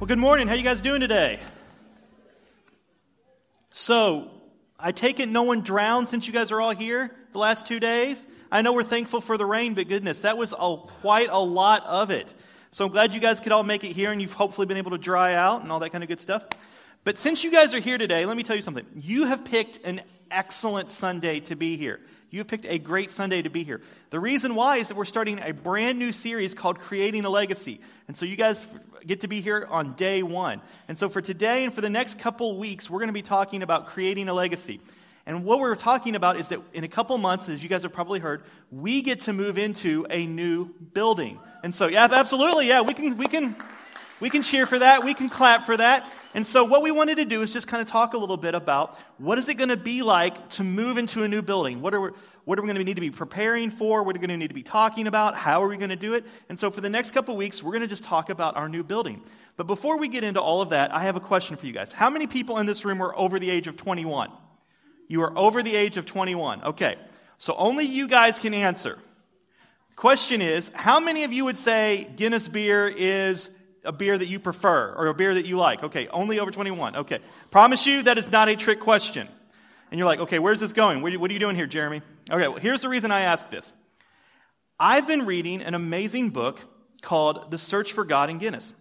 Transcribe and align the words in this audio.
Well, 0.00 0.06
good 0.06 0.20
morning. 0.20 0.46
How 0.46 0.54
you 0.54 0.62
guys 0.62 0.80
doing 0.80 1.00
today? 1.00 1.40
So, 3.72 4.30
I 4.78 4.92
take 4.92 5.18
it 5.18 5.28
no 5.28 5.42
one 5.42 5.62
drowned 5.62 6.08
since 6.08 6.28
you 6.28 6.32
guys 6.32 6.52
are 6.52 6.60
all 6.60 6.70
here 6.70 7.10
the 7.32 7.40
last 7.40 7.66
two 7.66 7.80
days. 7.80 8.24
I 8.52 8.62
know 8.62 8.72
we're 8.74 8.84
thankful 8.84 9.20
for 9.20 9.36
the 9.36 9.44
rain, 9.44 9.74
but 9.74 9.88
goodness, 9.88 10.20
that 10.20 10.38
was 10.38 10.54
a, 10.56 10.76
quite 11.00 11.30
a 11.32 11.40
lot 11.40 11.84
of 11.84 12.12
it. 12.12 12.32
So 12.70 12.84
I'm 12.84 12.92
glad 12.92 13.12
you 13.12 13.18
guys 13.18 13.40
could 13.40 13.50
all 13.50 13.64
make 13.64 13.82
it 13.82 13.90
here 13.90 14.12
and 14.12 14.22
you've 14.22 14.34
hopefully 14.34 14.68
been 14.68 14.76
able 14.76 14.92
to 14.92 14.98
dry 14.98 15.34
out 15.34 15.62
and 15.62 15.72
all 15.72 15.80
that 15.80 15.90
kind 15.90 16.04
of 16.04 16.08
good 16.08 16.20
stuff. 16.20 16.46
But 17.02 17.18
since 17.18 17.42
you 17.42 17.50
guys 17.50 17.74
are 17.74 17.80
here 17.80 17.98
today, 17.98 18.24
let 18.24 18.36
me 18.36 18.44
tell 18.44 18.54
you 18.54 18.62
something. 18.62 18.86
You 18.94 19.24
have 19.24 19.44
picked 19.44 19.84
an 19.84 20.02
excellent 20.30 20.92
Sunday 20.92 21.40
to 21.40 21.56
be 21.56 21.76
here. 21.76 21.98
You 22.30 22.40
have 22.40 22.46
picked 22.46 22.66
a 22.66 22.78
great 22.78 23.10
Sunday 23.10 23.40
to 23.40 23.48
be 23.48 23.64
here. 23.64 23.80
The 24.10 24.20
reason 24.20 24.54
why 24.54 24.76
is 24.76 24.88
that 24.88 24.96
we're 24.96 25.06
starting 25.06 25.40
a 25.40 25.52
brand 25.52 25.98
new 25.98 26.12
series 26.12 26.52
called 26.52 26.78
Creating 26.78 27.24
a 27.24 27.30
Legacy. 27.30 27.80
And 28.06 28.16
so 28.16 28.26
you 28.26 28.36
guys 28.36 28.66
get 29.06 29.22
to 29.22 29.28
be 29.28 29.40
here 29.40 29.66
on 29.70 29.94
day 29.94 30.22
one. 30.22 30.60
And 30.88 30.98
so 30.98 31.08
for 31.08 31.22
today 31.22 31.64
and 31.64 31.72
for 31.72 31.80
the 31.80 31.88
next 31.88 32.18
couple 32.18 32.58
weeks, 32.58 32.90
we're 32.90 32.98
going 32.98 33.08
to 33.08 33.14
be 33.14 33.22
talking 33.22 33.62
about 33.62 33.86
creating 33.86 34.28
a 34.28 34.34
legacy. 34.34 34.80
And 35.24 35.44
what 35.44 35.60
we're 35.60 35.74
talking 35.74 36.16
about 36.16 36.38
is 36.38 36.48
that 36.48 36.60
in 36.74 36.84
a 36.84 36.88
couple 36.88 37.16
months, 37.16 37.48
as 37.48 37.62
you 37.62 37.68
guys 37.68 37.82
have 37.82 37.92
probably 37.92 38.20
heard, 38.20 38.42
we 38.70 39.00
get 39.00 39.20
to 39.22 39.32
move 39.32 39.56
into 39.56 40.06
a 40.10 40.26
new 40.26 40.66
building. 40.92 41.38
And 41.62 41.74
so, 41.74 41.86
yeah, 41.86 42.08
absolutely, 42.10 42.68
yeah, 42.68 42.82
we 42.82 42.92
can, 42.92 43.16
we 43.16 43.26
can, 43.26 43.56
we 44.20 44.28
can 44.28 44.42
cheer 44.42 44.66
for 44.66 44.78
that. 44.78 45.04
We 45.04 45.14
can 45.14 45.30
clap 45.30 45.64
for 45.64 45.76
that. 45.76 46.10
And 46.38 46.46
so, 46.46 46.62
what 46.62 46.82
we 46.82 46.92
wanted 46.92 47.16
to 47.16 47.24
do 47.24 47.42
is 47.42 47.52
just 47.52 47.66
kind 47.66 47.82
of 47.82 47.88
talk 47.88 48.14
a 48.14 48.16
little 48.16 48.36
bit 48.36 48.54
about 48.54 48.96
what 49.18 49.38
is 49.38 49.48
it 49.48 49.54
going 49.54 49.70
to 49.70 49.76
be 49.76 50.02
like 50.02 50.50
to 50.50 50.62
move 50.62 50.96
into 50.96 51.24
a 51.24 51.28
new 51.28 51.42
building? 51.42 51.82
What 51.82 51.92
are 51.94 52.00
we, 52.00 52.10
what 52.44 52.60
are 52.60 52.62
we 52.62 52.66
going 52.66 52.78
to 52.78 52.84
need 52.84 52.94
to 52.94 53.00
be 53.00 53.10
preparing 53.10 53.70
for? 53.70 54.04
What 54.04 54.14
are 54.14 54.20
we 54.20 54.24
going 54.24 54.38
to 54.38 54.40
need 54.40 54.50
to 54.50 54.54
be 54.54 54.62
talking 54.62 55.08
about? 55.08 55.34
How 55.34 55.60
are 55.64 55.66
we 55.66 55.76
going 55.76 55.90
to 55.90 55.96
do 55.96 56.14
it? 56.14 56.24
And 56.48 56.56
so, 56.56 56.70
for 56.70 56.80
the 56.80 56.88
next 56.88 57.10
couple 57.10 57.36
weeks, 57.36 57.60
we're 57.60 57.72
going 57.72 57.82
to 57.82 57.88
just 57.88 58.04
talk 58.04 58.30
about 58.30 58.56
our 58.56 58.68
new 58.68 58.84
building. 58.84 59.20
But 59.56 59.66
before 59.66 59.98
we 59.98 60.06
get 60.06 60.22
into 60.22 60.40
all 60.40 60.62
of 60.62 60.70
that, 60.70 60.94
I 60.94 61.02
have 61.02 61.16
a 61.16 61.20
question 61.20 61.56
for 61.56 61.66
you 61.66 61.72
guys. 61.72 61.90
How 61.90 62.08
many 62.08 62.28
people 62.28 62.58
in 62.58 62.66
this 62.66 62.84
room 62.84 63.02
are 63.02 63.12
over 63.16 63.40
the 63.40 63.50
age 63.50 63.66
of 63.66 63.76
21? 63.76 64.30
You 65.08 65.22
are 65.22 65.36
over 65.36 65.60
the 65.60 65.74
age 65.74 65.96
of 65.96 66.06
21. 66.06 66.62
Okay. 66.62 66.98
So, 67.38 67.56
only 67.56 67.84
you 67.84 68.06
guys 68.06 68.38
can 68.38 68.54
answer. 68.54 68.96
Question 69.96 70.40
is, 70.40 70.70
how 70.72 71.00
many 71.00 71.24
of 71.24 71.32
you 71.32 71.46
would 71.46 71.58
say 71.58 72.08
Guinness 72.14 72.46
beer 72.46 72.86
is 72.86 73.50
a 73.84 73.92
beer 73.92 74.16
that 74.16 74.26
you 74.26 74.38
prefer 74.38 74.94
or 74.94 75.06
a 75.06 75.14
beer 75.14 75.34
that 75.34 75.46
you 75.46 75.56
like. 75.56 75.82
Okay, 75.84 76.08
only 76.08 76.40
over 76.40 76.50
21. 76.50 76.96
Okay. 76.96 77.18
Promise 77.50 77.86
you 77.86 78.02
that 78.04 78.18
is 78.18 78.30
not 78.30 78.48
a 78.48 78.56
trick 78.56 78.80
question. 78.80 79.28
And 79.90 79.98
you're 79.98 80.06
like, 80.06 80.20
okay, 80.20 80.38
where's 80.38 80.60
this 80.60 80.72
going? 80.72 81.00
What 81.00 81.12
are 81.12 81.32
you 81.32 81.38
doing 81.38 81.56
here, 81.56 81.66
Jeremy? 81.66 82.02
Okay, 82.30 82.48
well, 82.48 82.58
here's 82.58 82.82
the 82.82 82.88
reason 82.88 83.10
I 83.10 83.20
ask 83.20 83.48
this. 83.50 83.72
I've 84.78 85.06
been 85.06 85.24
reading 85.24 85.62
an 85.62 85.74
amazing 85.74 86.30
book 86.30 86.60
called 87.00 87.50
The 87.50 87.58
Search 87.58 87.92
for 87.92 88.04
God 88.04 88.28
and 88.28 88.38
Guinness. 88.38 88.74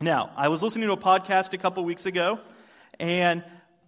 Now, 0.00 0.30
I 0.36 0.48
was 0.48 0.62
listening 0.62 0.86
to 0.88 0.92
a 0.92 0.96
podcast 0.96 1.52
a 1.52 1.58
couple 1.58 1.84
weeks 1.84 2.06
ago, 2.06 2.38
and 3.00 3.42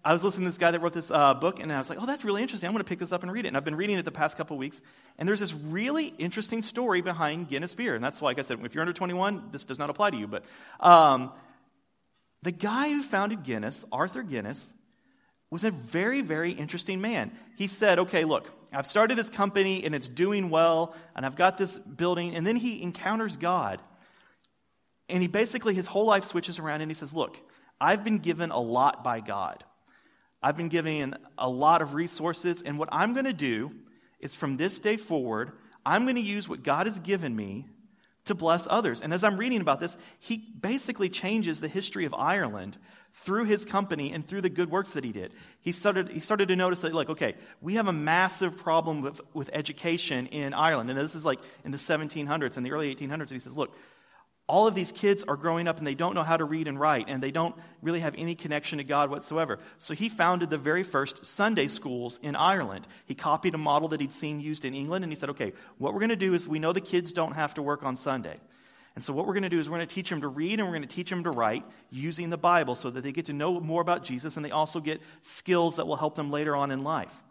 I 0.09 0.14
was 0.14 0.25
listening 0.25 0.47
to 0.47 0.53
this 0.53 0.59
guy 0.59 0.70
that 0.70 0.81
wrote 0.81 0.95
this 0.95 1.11
uh, 1.11 1.34
book, 1.34 1.61
and 1.61 1.70
I 1.70 1.77
was 1.77 1.91
like, 1.91 2.01
oh, 2.01 2.06
that's 2.06 2.25
really 2.25 2.41
interesting. 2.41 2.67
I'm 2.67 2.73
going 2.73 2.83
to 2.83 2.89
pick 2.89 2.98
this 2.98 3.12
up 3.12 3.25
and 3.25 3.31
read 3.31 3.45
it. 3.45 3.48
And 3.48 3.59
I've 3.59 3.64
been 3.67 3.77
reading 3.77 3.98
it 3.98 4.06
the 4.06 4.11
past 4.11 4.39
couple 4.39 4.56
weeks, 4.56 4.81
and 5.19 5.28
there's 5.28 5.41
this 5.41 5.53
really 5.53 6.06
interesting 6.06 6.62
story 6.62 7.03
behind 7.03 7.48
Guinness 7.48 7.75
beer. 7.75 7.95
And 7.95 8.03
that's 8.03 8.19
why, 8.23 8.31
like 8.31 8.39
I 8.39 8.42
said, 8.42 8.59
if 8.65 8.75
you're 8.75 8.81
under 8.81 8.95
21, 8.95 9.50
this 9.53 9.67
does 9.67 9.78
not 9.78 9.91
apply 9.91 10.12
to 10.12 10.17
you. 10.17 10.27
But 10.27 10.45
um, 10.81 11.31
the 12.41 12.53
guy 12.53 12.89
who 12.89 13.03
founded 13.03 13.42
Guinness, 13.42 13.84
Arthur 13.92 14.23
Guinness, 14.23 14.73
was 15.50 15.65
a 15.65 15.70
very, 15.70 16.22
very 16.22 16.53
interesting 16.53 17.03
man. 17.03 17.31
He 17.59 17.67
said, 17.67 17.98
okay, 17.98 18.25
look, 18.25 18.50
I've 18.72 18.87
started 18.87 19.19
this 19.19 19.28
company, 19.28 19.84
and 19.84 19.95
it's 19.95 20.09
doing 20.09 20.48
well, 20.48 20.95
and 21.17 21.27
I've 21.27 21.37
got 21.37 21.59
this 21.59 21.78
building. 21.78 22.34
And 22.34 22.47
then 22.47 22.56
he 22.56 22.83
encounters 22.83 23.37
God, 23.37 23.78
and 25.11 25.20
he 25.20 25.28
basically, 25.28 25.75
his 25.75 25.87
whole 25.87 26.06
life 26.06 26.25
switches 26.25 26.59
around, 26.59 26.81
and 26.81 26.91
he 26.91 26.95
says, 26.95 27.12
look, 27.12 27.37
I've 27.78 28.05
been 28.05 28.20
given 28.20 28.50
a 28.53 28.59
lot 28.59 29.05
by 29.05 29.20
God. 29.20 29.65
I've 30.42 30.56
been 30.56 30.69
given 30.69 31.17
a 31.36 31.48
lot 31.48 31.83
of 31.83 31.94
resources, 31.94 32.62
and 32.62 32.78
what 32.78 32.89
I'm 32.92 33.12
going 33.12 33.25
to 33.25 33.33
do 33.33 33.72
is 34.20 34.34
from 34.34 34.56
this 34.56 34.78
day 34.78 34.97
forward, 34.97 35.53
I'm 35.84 36.04
going 36.04 36.16
to 36.16 36.21
use 36.21 36.49
what 36.49 36.62
God 36.62 36.87
has 36.87 36.99
given 36.99 37.34
me 37.34 37.66
to 38.26 38.34
bless 38.34 38.66
others. 38.69 39.00
And 39.00 39.12
as 39.12 39.25
I'm 39.25 39.37
reading 39.37 39.60
about 39.60 39.81
this, 39.81 39.97
he 40.19 40.37
basically 40.37 41.09
changes 41.09 41.60
the 41.60 41.69
history 41.69 42.04
of 42.04 42.15
Ireland 42.15 42.78
through 43.15 43.44
his 43.44 43.65
company 43.65 44.12
and 44.12 44.27
through 44.27 44.43
the 44.43 44.50
good 44.50 44.71
works 44.71 44.93
that 44.93 45.03
he 45.03 45.12
did. 45.12 45.32
He 45.60 45.72
started, 45.72 46.10
he 46.10 46.21
started 46.21 46.48
to 46.48 46.56
notice 46.56 46.81
that, 46.81 46.94
like, 46.94 47.10
okay, 47.10 47.34
we 47.60 47.75
have 47.75 47.88
a 47.88 47.93
massive 47.93 48.56
problem 48.59 49.00
with, 49.00 49.21
with 49.34 49.50
education 49.53 50.27
in 50.27 50.53
Ireland. 50.54 50.91
And 50.91 50.98
this 50.98 51.15
is 51.15 51.25
like 51.25 51.41
in 51.65 51.72
the 51.72 51.78
1700s 51.78 52.56
and 52.56 52.65
the 52.65 52.72
early 52.72 52.94
1800s. 52.94 53.10
And 53.10 53.31
he 53.31 53.38
says, 53.38 53.56
look, 53.56 53.75
all 54.48 54.66
of 54.66 54.75
these 54.75 54.91
kids 54.91 55.25
are 55.28 55.36
growing 55.36 55.69
up 55.69 55.76
and 55.76 55.86
they 55.86 55.94
don't 55.94 56.14
know 56.14 56.22
how 56.22 56.36
to 56.36 56.44
read 56.44 56.69
and 56.69 56.81
write 56.81 57.06
and 57.09 57.22
they 57.22 57.31
don't 57.31 57.54
really 57.82 58.00
have 58.00 58.14
any 58.16 58.34
connection 58.34 58.78
to 58.78 58.84
God 58.84 59.10
whatsoever. 59.10 59.59
So 59.76 59.94
he 59.94 60.09
founded 60.09 60.48
the 60.48 60.56
very 60.56 60.82
first 60.82 61.26
Sunday 61.26 61.69
schools 61.69 62.19
in 62.22 62.34
Ireland. 62.34 62.88
He 63.04 63.14
copied 63.14 63.54
a 63.54 63.59
model 63.59 63.88
that 63.88 64.00
he'd 64.00 64.12
seen 64.12 64.41
used 64.41 64.64
in 64.64 64.75
England 64.75 65.04
and 65.04 65.12
he 65.12 65.19
said, 65.19 65.31
okay, 65.31 65.53
what 65.76 65.92
we're 65.92 66.00
going 66.00 66.09
to 66.09 66.16
do 66.16 66.32
is 66.32 66.48
we 66.48 66.59
know 66.59 66.72
the 66.72 66.81
kids 66.81 67.12
don't 67.12 67.34
have 67.34 67.54
to 67.54 67.62
work 67.62 67.84
on 67.84 67.94
Sunday. 67.94 68.41
And 68.94 69.04
so 69.04 69.12
what 69.12 69.26
we're 69.26 69.34
going 69.34 69.42
to 69.42 69.50
do 69.50 69.60
is 69.60 69.69
we're 69.69 69.76
going 69.76 69.86
to 69.86 69.94
teach 69.94 70.09
them 70.09 70.22
to 70.22 70.28
read 70.28 70.59
and 70.59 70.66
we're 70.66 70.75
going 70.75 70.88
to 70.88 70.94
teach 70.94 71.10
them 71.10 71.25
to 71.25 71.30
write 71.30 71.65
using 71.91 72.30
the 72.30 72.38
Bible 72.38 72.75
so 72.75 72.91
that 72.91 73.03
they 73.03 73.12
get 73.12 73.26
to 73.26 73.34
know 73.34 73.60
more 73.60 73.82
about 73.82 74.03
Jesus 74.03 74.36
and 74.36 74.44
they 74.44 74.50
also 74.50 74.80
get 74.80 75.03
skills 75.20 75.76
that 75.76 75.86
will 75.86 75.97
help 75.97 76.15
them 76.15 76.30
later 76.30 76.56
on 76.56 76.70
in 76.70 76.82
life. 76.82 77.22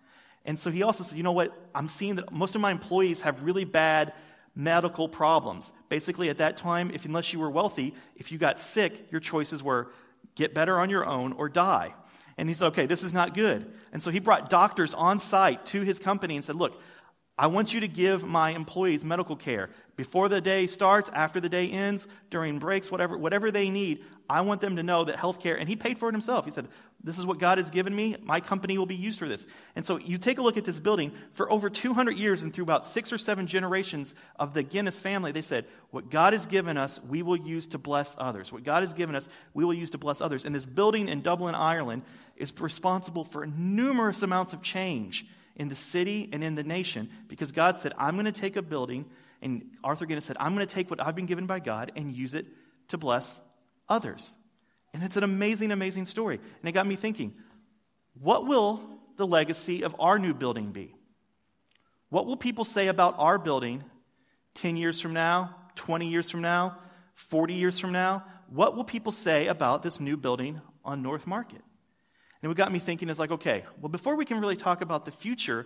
And 0.46 0.58
so 0.58 0.72
he 0.72 0.84
also 0.84 1.04
said, 1.04 1.18
you 1.18 1.24
know 1.24 1.34
what? 1.34 1.52
I'm 1.76 1.90
seeing 1.90 2.16
that 2.16 2.32
most 2.32 2.56
of 2.56 2.62
my 2.62 2.72
employees 2.72 3.22
have 3.22 3.44
really 3.44 3.66
bad 3.66 4.14
medical 4.58 5.08
problems. 5.08 5.72
Basically, 5.88 6.30
at 6.30 6.40
that 6.40 6.58
time, 6.58 6.90
if 6.92 7.06
unless 7.06 7.32
you 7.32 7.40
were 7.40 7.50
wealthy, 7.50 7.94
if 8.16 8.32
you 8.32 8.40
got 8.40 8.58
sick, 8.58 9.12
your 9.12 9.22
choices 9.22 9.62
were 9.62 9.92
get 10.36 10.54
better 10.54 10.80
on 10.80 10.90
your 10.90 11.06
own 11.06 11.34
or 11.34 11.48
die. 11.48 11.94
And 12.38 12.50
he 12.50 12.56
said, 12.56 12.68
okay, 12.70 12.88
this 12.88 13.04
is 13.04 13.14
not 13.14 13.34
good. 13.34 13.72
And 13.94 14.02
so 14.02 14.12
he 14.12 14.20
brought 14.20 14.50
doctors 14.50 14.94
on 14.94 15.20
site 15.20 15.66
to 15.68 15.82
his 15.82 16.00
company 16.00 16.36
and 16.36 16.44
said, 16.44 16.56
look, 16.56 16.82
I 17.40 17.48
want 17.48 17.72
you 17.72 17.82
to 17.82 17.88
give 17.88 18.26
my 18.26 18.52
employees 18.52 19.06
medical 19.06 19.36
care 19.36 19.70
before 19.96 20.28
the 20.28 20.42
day 20.42 20.66
starts, 20.66 21.12
after 21.14 21.40
the 21.40 21.50
day 21.50 21.70
ends, 21.70 22.08
during 22.32 22.58
breaks, 22.58 22.90
whatever, 22.90 23.16
whatever 23.16 23.52
they 23.52 23.70
need. 23.70 24.04
I 24.28 24.42
want 24.42 24.60
them 24.60 24.76
to 24.78 24.84
know 24.84 25.04
that 25.04 25.18
healthcare, 25.18 25.56
and 25.60 25.70
he 25.70 25.76
paid 25.76 26.00
for 26.00 26.10
it 26.10 26.14
himself. 26.14 26.46
He 26.46 26.52
said, 26.52 26.68
This 27.04 27.20
is 27.20 27.28
what 27.28 27.38
God 27.38 27.60
has 27.60 27.70
given 27.70 27.96
me. 27.96 28.16
My 28.24 28.40
company 28.40 28.80
will 28.80 28.88
be 28.88 28.96
used 28.96 29.20
for 29.20 29.28
this. 29.28 29.46
And 29.76 29.86
so 29.86 29.98
you 29.98 30.18
take 30.18 30.40
a 30.40 30.42
look 30.42 30.58
at 30.58 30.66
this 30.66 30.80
building. 30.80 31.12
For 31.34 31.52
over 31.52 31.70
200 31.70 32.18
years 32.18 32.42
and 32.42 32.52
through 32.52 32.64
about 32.64 32.88
six 32.88 33.14
or 33.14 33.20
seven 33.20 33.46
generations 33.46 34.16
of 34.38 34.56
the 34.56 34.64
Guinness 34.64 35.00
family, 35.00 35.32
they 35.32 35.44
said, 35.44 35.66
What 35.92 36.10
God 36.10 36.34
has 36.34 36.48
given 36.48 36.76
us, 36.76 37.00
we 37.08 37.22
will 37.22 37.38
use 37.38 37.68
to 37.68 37.78
bless 37.78 38.16
others. 38.18 38.52
What 38.52 38.64
God 38.64 38.82
has 38.82 38.94
given 38.94 39.16
us, 39.16 39.30
we 39.54 39.64
will 39.64 39.76
use 39.76 39.92
to 39.92 40.00
bless 40.00 40.22
others. 40.22 40.46
And 40.46 40.56
this 40.56 40.66
building 40.66 41.08
in 41.08 41.22
Dublin, 41.22 41.54
Ireland, 41.54 42.02
is 42.36 42.52
responsible 42.60 43.24
for 43.24 43.46
numerous 43.46 44.24
amounts 44.24 44.54
of 44.54 44.64
change 44.64 45.28
in 45.58 45.68
the 45.70 45.76
city 45.76 46.30
and 46.32 46.44
in 46.44 46.56
the 46.56 46.64
nation 46.64 47.10
because 47.28 47.52
God 47.52 47.80
said, 47.80 47.94
I'm 47.98 48.16
going 48.16 48.26
to 48.26 48.32
take 48.32 48.56
a 48.56 48.62
building, 48.62 49.06
and 49.42 49.72
Arthur 49.84 50.06
Guinness 50.06 50.26
said, 50.26 50.38
I'm 50.40 50.56
going 50.56 50.66
to 50.66 50.74
take 50.74 50.90
what 50.90 51.06
I've 51.06 51.16
been 51.16 51.26
given 51.26 51.48
by 51.48 51.60
God 51.60 51.92
and 51.96 52.16
use 52.16 52.34
it 52.34 52.46
to 52.90 52.98
bless 52.98 53.42
others. 53.90 54.36
And 54.94 55.04
it's 55.04 55.18
an 55.18 55.24
amazing, 55.24 55.72
amazing 55.72 56.06
story. 56.06 56.36
And 56.36 56.70
it 56.70 56.72
got 56.72 56.88
me 56.88 56.96
thinking 56.96 57.34
what 58.20 58.48
will 58.48 58.82
the 59.18 59.28
legacy 59.28 59.84
of 59.84 59.96
our 60.00 60.18
new 60.18 60.34
building 60.34 60.72
be? 60.72 60.96
What 62.10 62.26
will 62.26 62.38
people 62.38 62.64
say 62.64 62.88
about 62.88 63.16
our 63.18 63.38
building 63.38 63.84
10 64.56 64.78
years 64.78 65.02
from 65.02 65.14
now, 65.14 65.56
20 65.76 66.08
years 66.08 66.30
from 66.30 66.42
now, 66.42 66.78
40 67.16 67.54
years 67.54 67.80
from 67.80 67.92
now? 67.92 68.24
What 68.50 68.76
will 68.76 68.86
people 68.86 69.12
say 69.12 69.48
about 69.48 69.84
this 69.84 70.00
new 70.00 70.16
building 70.18 70.62
on 70.86 71.02
North 71.02 71.28
Market? 71.28 71.62
And 72.42 72.50
what 72.50 72.58
got 72.58 72.72
me 72.72 72.80
thinking 72.80 73.10
is 73.10 73.20
like, 73.20 73.32
okay, 73.32 73.64
well, 73.82 73.90
before 73.90 74.16
we 74.16 74.26
can 74.26 74.40
really 74.40 74.56
talk 74.56 74.82
about 74.82 75.06
the 75.06 75.12
future 75.12 75.66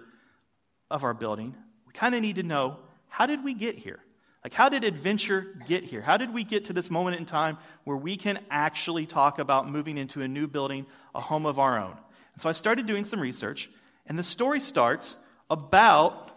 of 0.90 1.04
our 1.04 1.14
building, 1.14 1.56
we 1.86 1.94
kind 1.94 2.16
of 2.16 2.22
need 2.22 2.38
to 2.38 2.44
know 2.44 2.78
how 3.10 3.26
did 3.26 3.44
we 3.44 3.54
get 3.54 3.78
here? 3.78 4.00
Like, 4.44 4.54
how 4.54 4.70
did 4.70 4.84
adventure 4.84 5.56
get 5.68 5.84
here? 5.84 6.02
How 6.02 6.18
did 6.18 6.34
we 6.34 6.44
get 6.44 6.66
to 6.66 6.74
this 6.74 6.90
moment 6.90 7.18
in 7.18 7.26
time 7.26 7.58
where 7.84 7.98
we 7.98 8.16
can 8.16 8.40
actually 8.50 9.06
talk 9.06 9.38
about 9.38 9.70
moving 9.70 9.98
into 9.98 10.22
a 10.22 10.28
new 10.28 10.48
building, 10.48 10.88
a 11.14 11.22
home 11.22 11.46
of 11.46 11.60
our 11.60 11.78
own? 11.78 11.96
And 12.34 12.42
so 12.42 12.50
I 12.50 12.54
started 12.54 12.86
doing 12.86 13.06
some 13.06 13.20
research, 13.20 13.70
and 14.08 14.18
the 14.18 14.24
story 14.24 14.60
starts 14.60 15.16
about 15.50 16.32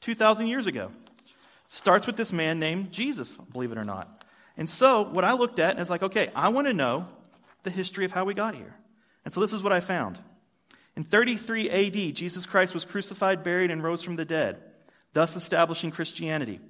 2,000 0.00 0.48
years 0.48 0.66
ago. 0.66 0.90
Starts 1.68 2.06
with 2.06 2.16
this 2.16 2.32
man 2.32 2.58
named 2.58 2.90
Jesus, 2.90 3.36
believe 3.52 3.70
it 3.70 3.78
or 3.78 3.84
not. 3.84 4.08
And 4.56 4.68
so 4.68 5.02
what 5.02 5.24
I 5.24 5.34
looked 5.34 5.58
at 5.58 5.78
is 5.78 5.90
like, 5.90 6.02
okay, 6.02 6.30
I 6.34 6.48
want 6.48 6.66
to 6.66 6.72
know 6.72 7.06
the 7.62 7.70
history 7.70 8.04
of 8.04 8.10
how 8.10 8.24
we 8.24 8.34
got 8.34 8.56
here. 8.56 8.74
And 9.28 9.34
so 9.34 9.42
this 9.42 9.52
is 9.52 9.62
what 9.62 9.74
I 9.74 9.80
found. 9.80 10.18
In 10.96 11.04
33 11.04 11.68
AD, 11.68 12.14
Jesus 12.16 12.46
Christ 12.46 12.72
was 12.72 12.86
crucified, 12.86 13.44
buried, 13.44 13.70
and 13.70 13.84
rose 13.84 14.02
from 14.02 14.16
the 14.16 14.24
dead, 14.24 14.58
thus 15.12 15.36
establishing 15.36 15.90
Christianity. 15.90 16.60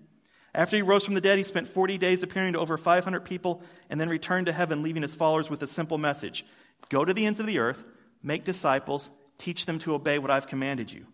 After 0.52 0.75
he 0.75 0.82
rose 0.82 1.05
from 1.05 1.14
the 1.14 1.20
dead, 1.20 1.38
he 1.38 1.44
spent 1.44 1.69
40 1.69 1.99
days 1.99 2.25
appearing 2.25 2.55
to 2.55 2.58
over 2.58 2.76
500 2.76 3.20
people 3.20 3.62
and 3.88 4.00
then 4.00 4.08
returned 4.08 4.46
to 4.46 4.52
heaven, 4.52 4.82
leaving 4.82 5.02
his 5.02 5.14
followers 5.14 5.49
with 5.49 5.62
a 5.62 5.69
simple 5.69 5.99
message 5.99 6.44
Go 6.88 7.05
to 7.05 7.14
the 7.14 7.26
ends 7.26 7.38
of 7.38 7.46
the 7.46 7.60
earth, 7.60 7.84
make 8.25 8.43
disciples, 8.43 9.08
teach 9.38 9.64
them 9.64 9.78
to 9.78 9.94
obey 9.94 10.19
what 10.19 10.32
I've 10.32 10.49
commanded 10.49 10.93
you. 10.93 11.06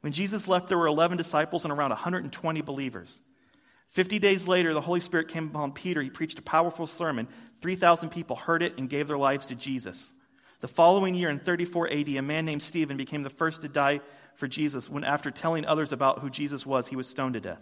When 0.00 0.12
Jesus 0.12 0.48
left, 0.48 0.66
there 0.66 0.76
were 0.76 0.88
11 0.88 1.16
disciples 1.18 1.64
and 1.64 1.72
around 1.72 1.90
120 1.90 2.62
believers. 2.62 3.22
Fifty 3.90 4.18
days 4.18 4.48
later, 4.48 4.74
the 4.74 4.80
Holy 4.80 4.98
Spirit 4.98 5.28
came 5.28 5.46
upon 5.46 5.70
Peter. 5.70 6.02
He 6.02 6.10
preached 6.10 6.40
a 6.40 6.42
powerful 6.42 6.88
sermon. 6.88 7.28
3,000 7.60 8.08
people 8.08 8.34
heard 8.34 8.64
it 8.64 8.76
and 8.76 8.90
gave 8.90 9.06
their 9.06 9.18
lives 9.18 9.46
to 9.46 9.54
Jesus. 9.54 10.14
The 10.60 10.68
following 10.68 11.14
year, 11.14 11.30
in 11.30 11.38
34 11.38 11.90
AD, 11.90 12.08
a 12.08 12.20
man 12.20 12.44
named 12.44 12.62
Stephen 12.62 12.96
became 12.96 13.22
the 13.22 13.30
first 13.30 13.62
to 13.62 13.68
die 13.68 14.00
for 14.34 14.46
Jesus 14.46 14.90
when, 14.90 15.04
after 15.04 15.30
telling 15.30 15.64
others 15.64 15.92
about 15.92 16.20
who 16.20 16.30
Jesus 16.30 16.66
was, 16.66 16.86
he 16.86 16.96
was 16.96 17.08
stoned 17.08 17.34
to 17.34 17.40
death. 17.40 17.60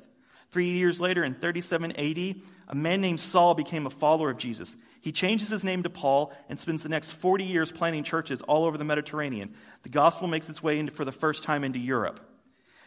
Three 0.50 0.70
years 0.70 1.00
later, 1.00 1.22
in 1.22 1.34
37 1.34 1.92
AD, 1.92 2.36
a 2.68 2.74
man 2.74 3.00
named 3.00 3.20
Saul 3.20 3.54
became 3.54 3.86
a 3.86 3.90
follower 3.90 4.30
of 4.30 4.38
Jesus. 4.38 4.76
He 5.00 5.12
changes 5.12 5.48
his 5.48 5.62
name 5.62 5.82
to 5.82 5.90
Paul 5.90 6.32
and 6.48 6.58
spends 6.58 6.82
the 6.82 6.88
next 6.88 7.12
40 7.12 7.44
years 7.44 7.70
planting 7.70 8.02
churches 8.02 8.42
all 8.42 8.64
over 8.64 8.78
the 8.78 8.84
Mediterranean. 8.84 9.54
The 9.82 9.90
gospel 9.90 10.26
makes 10.26 10.48
its 10.48 10.62
way 10.62 10.78
into, 10.78 10.92
for 10.92 11.04
the 11.04 11.12
first 11.12 11.44
time 11.44 11.64
into 11.64 11.78
Europe. 11.78 12.20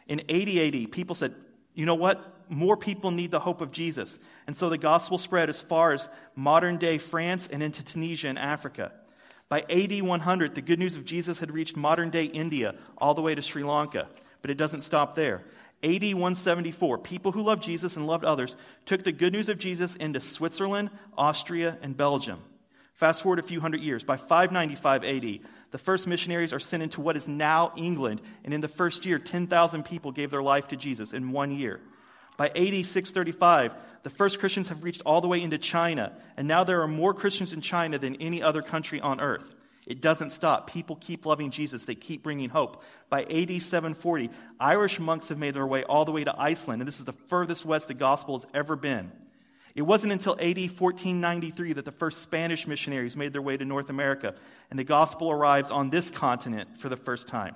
In 0.07 0.23
80 0.27 0.85
AD, 0.85 0.91
people 0.91 1.15
said, 1.15 1.35
you 1.73 1.85
know 1.85 1.95
what? 1.95 2.45
More 2.49 2.75
people 2.75 3.11
need 3.11 3.31
the 3.31 3.39
hope 3.39 3.61
of 3.61 3.71
Jesus. 3.71 4.19
And 4.45 4.57
so 4.57 4.69
the 4.69 4.77
gospel 4.77 5.17
spread 5.17 5.47
as 5.47 5.61
far 5.61 5.93
as 5.93 6.09
modern 6.35 6.77
day 6.77 6.97
France 6.97 7.47
and 7.49 7.63
into 7.63 7.83
Tunisia 7.83 8.27
and 8.27 8.39
Africa. 8.39 8.91
By 9.51 9.65
AD 9.69 10.01
100, 10.01 10.56
the 10.56 10.62
good 10.62 10.80
news 10.80 10.95
of 10.95 11.03
Jesus 11.03 11.39
had 11.39 11.51
reached 11.51 11.75
modern 11.75 12.09
day 12.09 12.24
India 12.24 12.74
all 12.98 13.13
the 13.13 13.21
way 13.21 13.36
to 13.36 13.42
Sri 13.42 13.65
Lanka. 13.65 14.07
But 14.42 14.50
it 14.50 14.56
doesn't 14.56 14.80
stop 14.80 15.13
there. 15.13 15.42
AD 15.83 16.03
174, 16.03 16.98
people 17.00 17.33
who 17.33 17.42
loved 17.42 17.62
Jesus 17.62 17.98
and 17.98 18.07
loved 18.07 18.24
others 18.24 18.56
took 18.86 19.03
the 19.03 19.12
good 19.12 19.33
news 19.33 19.50
of 19.50 19.57
Jesus 19.57 19.98
into 19.98 20.21
Switzerland, 20.21 20.89
Austria, 21.18 21.77
and 21.81 21.98
Belgium. 21.98 22.39
Fast 22.94 23.24
forward 23.24 23.39
a 23.39 23.44
few 23.44 23.59
hundred 23.59 23.81
years. 23.81 24.06
By 24.06 24.15
595 24.15 25.03
AD, 25.03 25.39
the 25.71 25.77
first 25.77 26.07
missionaries 26.07 26.53
are 26.53 26.59
sent 26.59 26.81
into 26.81 27.01
what 27.01 27.18
is 27.18 27.27
now 27.27 27.74
England, 27.75 28.21
and 28.45 28.53
in 28.53 28.62
the 28.62 28.69
first 28.69 29.06
year, 29.06 29.19
10,000 29.19 29.83
people 29.83 30.13
gave 30.13 30.31
their 30.31 30.42
life 30.42 30.69
to 30.69 30.77
Jesus 30.77 31.12
in 31.12 31.33
one 31.33 31.51
year. 31.51 31.81
By 32.37 32.47
AD 32.49 32.85
635, 32.85 33.73
the 34.03 34.09
first 34.09 34.39
Christians 34.39 34.69
have 34.69 34.83
reached 34.83 35.01
all 35.05 35.21
the 35.21 35.27
way 35.27 35.41
into 35.41 35.57
China, 35.57 36.13
and 36.37 36.47
now 36.47 36.63
there 36.63 36.81
are 36.81 36.87
more 36.87 37.13
Christians 37.13 37.53
in 37.53 37.61
China 37.61 37.99
than 37.99 38.15
any 38.15 38.41
other 38.41 38.61
country 38.61 38.99
on 38.99 39.19
earth. 39.19 39.55
It 39.85 40.01
doesn't 40.01 40.29
stop. 40.31 40.69
People 40.69 40.95
keep 40.95 41.25
loving 41.25 41.51
Jesus. 41.51 41.83
They 41.83 41.95
keep 41.95 42.23
bringing 42.23 42.49
hope. 42.49 42.83
By 43.09 43.23
AD 43.23 43.61
740, 43.61 44.29
Irish 44.59 44.99
monks 44.99 45.29
have 45.29 45.37
made 45.37 45.53
their 45.53 45.67
way 45.67 45.83
all 45.83 46.05
the 46.05 46.11
way 46.11 46.23
to 46.23 46.39
Iceland, 46.39 46.81
and 46.81 46.87
this 46.87 46.99
is 46.99 47.05
the 47.05 47.13
furthest 47.13 47.65
west 47.65 47.87
the 47.87 47.93
gospel 47.93 48.39
has 48.39 48.47
ever 48.53 48.75
been. 48.75 49.11
It 49.73 49.81
wasn't 49.83 50.13
until 50.13 50.33
AD 50.33 50.57
1493 50.57 51.73
that 51.73 51.85
the 51.85 51.91
first 51.91 52.21
Spanish 52.21 52.67
missionaries 52.67 53.15
made 53.15 53.33
their 53.33 53.41
way 53.41 53.57
to 53.57 53.65
North 53.65 53.89
America, 53.89 54.35
and 54.69 54.77
the 54.77 54.83
gospel 54.83 55.31
arrives 55.31 55.71
on 55.71 55.89
this 55.89 56.11
continent 56.11 56.77
for 56.77 56.89
the 56.89 56.97
first 56.97 57.27
time. 57.27 57.55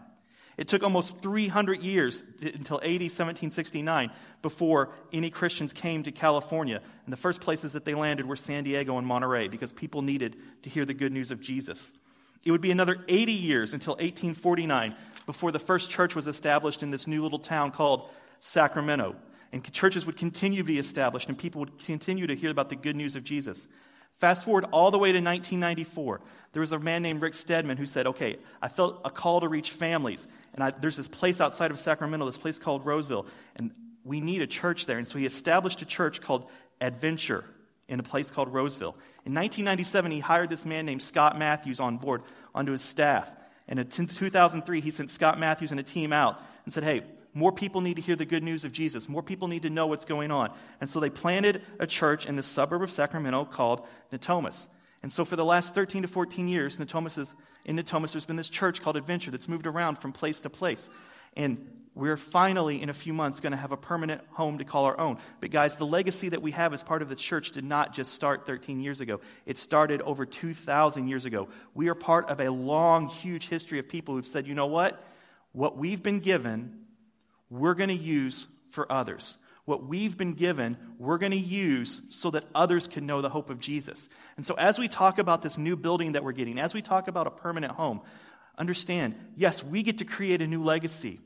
It 0.57 0.68
took 0.69 0.84
almost 0.84 1.19
300 1.22 1.81
years 1.81 2.24
until 2.42 2.78
AD 2.78 3.02
1769 3.02 4.10
before 4.42 4.90
any 5.12 5.30
Christians 5.30 5.74
came 5.74 6.04
to 6.04 6.12
California. 6.12 6.81
And 7.06 7.12
the 7.12 7.18
first 7.18 7.42
places 7.42 7.74
that 7.74 7.84
they 7.84 7.94
landed 7.94 8.25
were 8.25 8.38
San 8.38 8.63
Diego 8.63 8.98
and 8.98 9.06
Monterey 9.06 9.50
because 9.50 9.74
people 9.74 10.02
needed 10.02 10.38
to 10.62 10.69
hear 10.69 10.86
the 10.86 10.94
good 10.94 11.12
news 11.12 11.31
of 11.31 11.42
Jesus. 11.42 11.94
It 12.46 12.52
would 12.52 12.62
be 12.62 12.72
another 12.72 13.04
80 13.07 13.31
years 13.34 13.74
until 13.74 13.94
1849 13.94 14.96
before 15.25 15.52
the 15.52 15.60
first 15.60 15.90
church 15.90 16.16
was 16.16 16.28
established 16.28 16.84
in 16.84 16.92
this 16.92 17.08
new 17.08 17.22
little 17.22 17.40
town 17.40 17.72
called 17.72 18.10
Sacramento. 18.40 19.16
And 19.51 19.63
churches 19.74 20.06
would 20.06 20.18
continue 20.18 20.60
to 20.60 20.68
be 20.68 20.80
established, 20.80 21.28
and 21.28 21.38
people 21.38 21.60
would 21.60 21.80
continue 21.80 22.28
to 22.28 22.36
hear 22.36 22.51
about 22.51 22.69
the 22.69 22.75
good 22.75 22.96
news 22.96 23.16
of 23.16 23.24
Jesus. 23.24 23.68
Fast 24.20 24.46
forward 24.46 24.66
all 24.72 24.92
the 24.92 24.98
way 24.98 25.12
to 25.12 25.20
1994. 25.20 26.22
There 26.54 26.62
was 26.62 26.72
a 26.72 26.80
man 26.80 27.02
named 27.02 27.22
Rick 27.22 27.34
Stedman 27.34 27.78
who 27.78 27.86
said, 27.86 28.08
Okay, 28.08 28.38
I 28.62 28.70
felt 28.70 29.02
a 29.04 29.10
call 29.10 29.42
to 29.42 29.48
reach 29.48 29.72
families. 29.72 30.28
And 30.54 30.64
I, 30.64 30.72
there's 30.72 30.96
this 30.96 31.08
place 31.08 31.42
outside 31.42 31.72
of 31.72 31.80
Sacramento, 31.80 32.26
this 32.26 32.38
place 32.38 32.58
called 32.58 32.86
Roseville, 32.86 33.26
and 33.58 33.72
we 34.06 34.22
need 34.22 34.42
a 34.42 34.48
church 34.48 34.86
there. 34.86 34.98
And 34.98 35.08
so 35.08 35.18
he 35.18 35.26
established 35.26 35.82
a 35.82 35.86
church 35.86 36.22
called 36.22 36.50
Adventure 36.80 37.44
in 37.88 38.00
a 38.00 38.04
place 38.04 38.32
called 38.32 38.54
Roseville. 38.54 38.96
In 39.26 39.34
1997, 39.34 40.12
he 40.12 40.20
hired 40.20 40.50
this 40.50 40.66
man 40.66 40.86
named 40.86 41.02
Scott 41.02 41.38
Matthews 41.38 41.80
on 41.80 41.98
board 41.98 42.22
onto 42.54 42.72
his 42.72 42.82
staff. 42.82 43.32
And 43.68 43.80
in 43.80 43.88
2003, 43.88 44.80
he 44.80 44.92
sent 44.92 45.10
Scott 45.10 45.40
Matthews 45.40 45.72
and 45.72 45.80
a 45.80 45.84
team 45.84 46.14
out 46.14 46.42
and 46.64 46.74
said, 46.74 46.84
Hey, 46.84 47.04
more 47.36 47.52
people 47.52 47.82
need 47.82 47.98
to 47.98 48.02
hear 48.02 48.16
the 48.16 48.26
good 48.26 48.44
news 48.44 48.64
of 48.64 48.72
Jesus. 48.72 49.10
More 49.10 49.22
people 49.22 49.50
need 49.50 49.64
to 49.64 49.70
know 49.70 49.88
what's 49.88 50.06
going 50.06 50.32
on. 50.32 50.52
And 50.80 50.90
so 50.90 51.02
they 51.02 51.10
planted 51.10 51.62
a 51.80 51.86
church 51.86 52.26
in 52.26 52.38
the 52.38 52.44
suburb 52.44 52.82
of 52.82 52.90
Sacramento 52.90 53.44
called 53.46 53.86
Natomas. 54.12 54.70
And 55.04 55.12
so 55.12 55.26
for 55.26 55.36
the 55.36 55.46
last 55.46 55.76
13 55.76 56.04
to 56.04 56.08
14 56.08 56.48
years, 56.48 56.78
Natomas 56.78 57.18
is, 57.18 57.36
in 57.66 57.76
Natomas, 57.76 58.14
there's 58.14 58.26
been 58.26 58.38
this 58.38 58.50
church 58.50 58.82
called 58.82 58.96
Adventure 58.96 59.32
that's 59.32 59.50
moved 59.50 59.68
around 59.68 60.00
from 60.00 60.14
place 60.14 60.40
to 60.40 60.50
place. 60.50 60.90
And 61.36 61.70
we're 61.94 62.18
finally, 62.18 62.82
in 62.82 62.90
a 62.90 62.94
few 62.94 63.14
months, 63.14 63.42
going 63.42 63.52
to 63.52 63.58
have 63.58 63.74
a 63.74 63.78
permanent 63.78 64.22
home 64.32 64.58
to 64.60 64.64
call 64.64 64.86
our 64.86 64.98
own. 64.98 65.18
But, 65.42 65.52
guys, 65.52 65.76
the 65.76 65.86
legacy 65.86 66.30
that 66.30 66.42
we 66.42 66.52
have 66.52 66.74
as 66.74 66.84
part 66.84 67.02
of 67.02 67.10
the 67.10 67.16
church 67.16 67.52
did 67.52 67.66
not 67.66 67.94
just 67.94 68.14
start 68.14 68.48
13 68.48 68.80
years 68.80 69.02
ago, 69.02 69.20
it 69.46 69.58
started 69.58 70.02
over 70.02 70.26
2,000 70.26 71.10
years 71.10 71.26
ago. 71.26 71.50
We 71.74 71.90
are 71.90 71.96
part 71.96 72.30
of 72.30 72.40
a 72.40 72.50
long, 72.50 73.08
huge 73.08 73.50
history 73.50 73.80
of 73.80 73.90
people 73.90 74.16
who've 74.16 74.26
said, 74.26 74.48
you 74.48 74.56
know 74.56 74.68
what? 74.68 75.04
What 75.52 75.78
we've 75.78 76.02
been 76.02 76.20
given, 76.20 76.85
we're 77.50 77.76
going 77.76 77.90
to 77.90 77.96
use 77.96 78.48
for 78.70 78.92
others. 78.92 79.38
What 79.66 79.86
we've 79.86 80.16
been 80.16 80.34
given, 80.34 80.78
we're 81.00 81.18
going 81.18 81.32
to 81.32 81.38
use 81.38 82.02
so 82.10 82.32
that 82.32 82.44
others 82.54 82.88
can 82.88 83.06
know 83.06 83.22
the 83.22 83.30
hope 83.30 83.50
of 83.50 83.60
Jesus. 83.60 84.10
And 84.38 84.46
so, 84.46 84.54
as 84.56 84.78
we 84.78 84.88
talk 84.88 85.18
about 85.18 85.42
this 85.42 85.58
new 85.58 85.76
building 85.76 86.12
that 86.12 86.24
we're 86.24 86.34
getting, 86.34 86.60
as 86.60 86.74
we 86.74 86.84
talk 86.84 87.08
about 87.08 87.26
a 87.26 87.32
permanent 87.32 87.74
home, 87.74 88.02
understand 88.58 89.16
yes, 89.36 89.64
we 89.64 89.82
get 89.82 89.98
to 90.00 90.06
create 90.06 90.42
a 90.42 90.48
new 90.48 90.64
legacy 90.64 91.20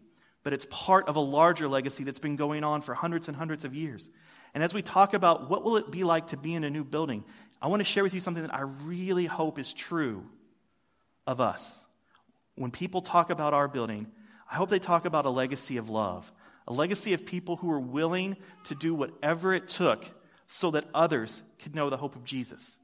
but 0.44 0.54
it's 0.54 0.66
part 0.70 1.08
of 1.08 1.16
a 1.16 1.20
larger 1.20 1.68
legacy 1.68 2.04
that's 2.04 2.20
been 2.20 2.36
going 2.36 2.64
on 2.64 2.82
for 2.82 2.94
hundreds 2.94 3.28
and 3.28 3.36
hundreds 3.36 3.66
of 3.66 3.76
years. 3.76 4.10
And 4.54 4.64
as 4.64 4.74
we 4.74 4.82
talk 4.82 5.14
about 5.14 5.50
what 5.50 5.64
will 5.64 5.78
it 5.78 5.92
be 5.92 6.04
like 6.04 6.28
to 6.28 6.38
be 6.38 6.54
in 6.54 6.64
a 6.64 6.70
new 6.70 6.84
building, 6.84 7.24
I 7.62 7.68
want 7.68 7.82
to 7.82 7.84
share 7.84 8.04
with 8.04 8.14
you 8.14 8.22
something 8.22 8.44
that 8.44 8.54
I 8.54 8.62
really 8.62 9.26
hope 9.26 9.60
is 9.60 9.74
true 9.74 10.26
of 11.28 11.42
us. 11.42 11.86
When 12.56 12.72
people 12.72 13.02
talk 13.02 13.30
about 13.30 13.54
our 13.54 13.68
building, 13.68 14.08
I 14.52 14.56
hope 14.56 14.70
they 14.70 14.80
talk 14.80 15.06
about 15.06 15.26
a 15.26 15.30
legacy 15.30 15.78
of 15.78 15.90
love, 15.90 16.32
a 16.68 16.74
legacy 16.74 17.14
of 17.14 17.26
people 17.26 17.56
who 17.56 17.72
are 17.72 17.80
willing 17.80 18.38
to 18.66 18.76
do 18.76 18.96
whatever 18.96 19.54
it 19.54 19.68
took 19.68 20.10
so 20.48 20.72
that 20.72 20.86
others 20.94 21.44
could 21.60 21.76
know 21.76 21.90
the 21.90 21.98
hope 21.98 22.16
of 22.16 22.26
Jesus. 22.26 22.80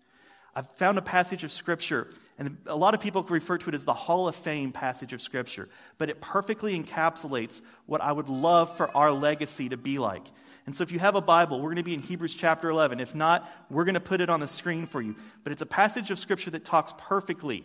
I've 0.56 0.69
found 0.75 0.97
a 0.97 1.01
passage 1.01 1.44
of 1.44 1.51
scripture 1.51 2.07
and 2.38 2.57
a 2.65 2.75
lot 2.75 2.94
of 2.94 3.00
people 3.00 3.23
refer 3.23 3.57
to 3.57 3.69
it 3.69 3.75
as 3.75 3.85
the 3.85 3.94
Hall 3.94 4.27
of 4.27 4.35
Fame 4.35 4.73
passage 4.73 5.13
of 5.13 5.21
Scripture, 5.21 5.69
but 5.97 6.09
it 6.09 6.19
perfectly 6.19 6.77
encapsulates 6.77 7.62
what 7.85 8.01
I 8.01 8.12
would 8.12 8.27
love 8.27 8.75
for 8.75 8.95
our 8.95 9.12
legacy 9.13 9.69
to 9.69 9.77
be 9.77 10.00
like. 10.00 10.25
And 10.65 10.75
so 10.75 10.83
if 10.83 10.91
you 10.91 11.00
have 11.00 11.15
a 11.15 11.21
Bible, 11.21 11.59
we're 11.62 11.69
going 11.69 11.77
to 11.77 11.83
be 11.83 11.94
in 11.94 12.01
Hebrews 12.01 12.35
chapter 12.35 12.69
11. 12.69 13.00
If 13.00 13.15
not, 13.15 13.50
we're 13.69 13.85
going 13.85 13.94
to 13.94 14.01
put 14.01 14.19
it 14.19 14.29
on 14.29 14.41
the 14.41 14.47
screen 14.50 14.85
for 14.85 15.01
you. 15.01 15.15
But 15.44 15.53
it's 15.53 15.62
a 15.62 15.67
passage 15.67 16.12
of 16.12 16.19
Scripture 16.19 16.51
that 16.51 16.65
talks 16.65 16.94
perfectly 16.97 17.63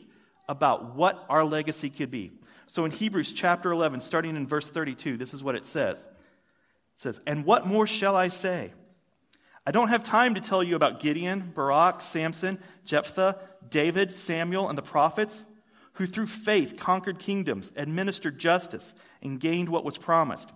about 0.48 0.94
what 0.94 1.24
our 1.28 1.44
legacy 1.44 1.90
could 1.90 2.10
be. 2.10 2.30
So 2.72 2.84
in 2.84 2.92
Hebrews 2.92 3.32
chapter 3.32 3.72
11, 3.72 4.00
starting 4.00 4.36
in 4.36 4.46
verse 4.46 4.70
32, 4.70 5.16
this 5.16 5.34
is 5.34 5.42
what 5.42 5.56
it 5.56 5.66
says. 5.66 6.04
It 6.04 6.10
says, 6.98 7.20
And 7.26 7.44
what 7.44 7.66
more 7.66 7.84
shall 7.84 8.14
I 8.14 8.28
say? 8.28 8.72
I 9.66 9.72
don't 9.72 9.88
have 9.88 10.04
time 10.04 10.36
to 10.36 10.40
tell 10.40 10.62
you 10.62 10.76
about 10.76 11.00
Gideon, 11.00 11.50
Barak, 11.52 12.00
Samson, 12.00 12.60
Jephthah, 12.84 13.38
David, 13.68 14.14
Samuel, 14.14 14.68
and 14.68 14.78
the 14.78 14.82
prophets, 14.82 15.44
who 15.94 16.06
through 16.06 16.28
faith 16.28 16.76
conquered 16.76 17.18
kingdoms, 17.18 17.72
administered 17.74 18.38
justice, 18.38 18.94
and 19.20 19.40
gained 19.40 19.68
what 19.68 19.84
was 19.84 19.98
promised, 19.98 20.48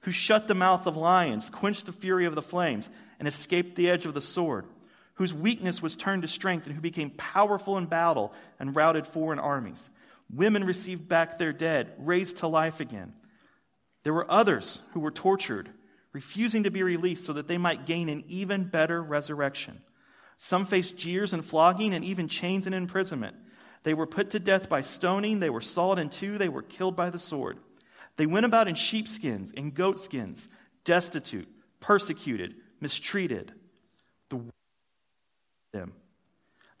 who 0.00 0.12
shut 0.12 0.48
the 0.48 0.54
mouth 0.54 0.86
of 0.86 0.98
lions, 0.98 1.48
quenched 1.48 1.86
the 1.86 1.92
fury 1.92 2.26
of 2.26 2.34
the 2.34 2.42
flames, 2.42 2.90
and 3.18 3.26
escaped 3.26 3.76
the 3.76 3.88
edge 3.88 4.04
of 4.04 4.12
the 4.12 4.20
sword, 4.20 4.66
whose 5.14 5.32
weakness 5.32 5.80
was 5.80 5.96
turned 5.96 6.20
to 6.20 6.28
strength, 6.28 6.66
and 6.66 6.74
who 6.74 6.82
became 6.82 7.10
powerful 7.10 7.78
in 7.78 7.86
battle 7.86 8.30
and 8.60 8.76
routed 8.76 9.06
foreign 9.06 9.38
armies. 9.38 9.88
Women 10.32 10.64
received 10.64 11.08
back 11.08 11.36
their 11.36 11.52
dead, 11.52 11.92
raised 11.98 12.38
to 12.38 12.46
life 12.46 12.80
again. 12.80 13.12
There 14.02 14.14
were 14.14 14.30
others 14.30 14.80
who 14.92 15.00
were 15.00 15.10
tortured 15.10 15.68
refusing 16.12 16.64
to 16.64 16.70
be 16.70 16.82
released 16.82 17.24
so 17.24 17.32
that 17.32 17.48
they 17.48 17.58
might 17.58 17.86
gain 17.86 18.08
an 18.08 18.24
even 18.28 18.64
better 18.64 19.02
resurrection. 19.02 19.80
Some 20.36 20.66
faced 20.66 20.96
jeers 20.96 21.32
and 21.32 21.44
flogging 21.44 21.94
and 21.94 22.04
even 22.04 22.28
chains 22.28 22.66
and 22.66 22.74
imprisonment. 22.74 23.36
They 23.84 23.94
were 23.94 24.06
put 24.06 24.30
to 24.30 24.40
death 24.40 24.68
by 24.68 24.82
stoning, 24.82 25.40
they 25.40 25.50
were 25.50 25.60
sawed 25.60 25.98
in 25.98 26.08
two, 26.08 26.38
they 26.38 26.48
were 26.48 26.62
killed 26.62 26.96
by 26.96 27.10
the 27.10 27.18
sword. 27.18 27.58
They 28.16 28.26
went 28.26 28.46
about 28.46 28.68
in 28.68 28.74
sheepskins 28.74 29.52
and 29.56 29.74
goatskins, 29.74 30.48
destitute, 30.84 31.48
persecuted, 31.80 32.54
mistreated. 32.80 33.52
The 34.28 34.42
them. 35.72 35.94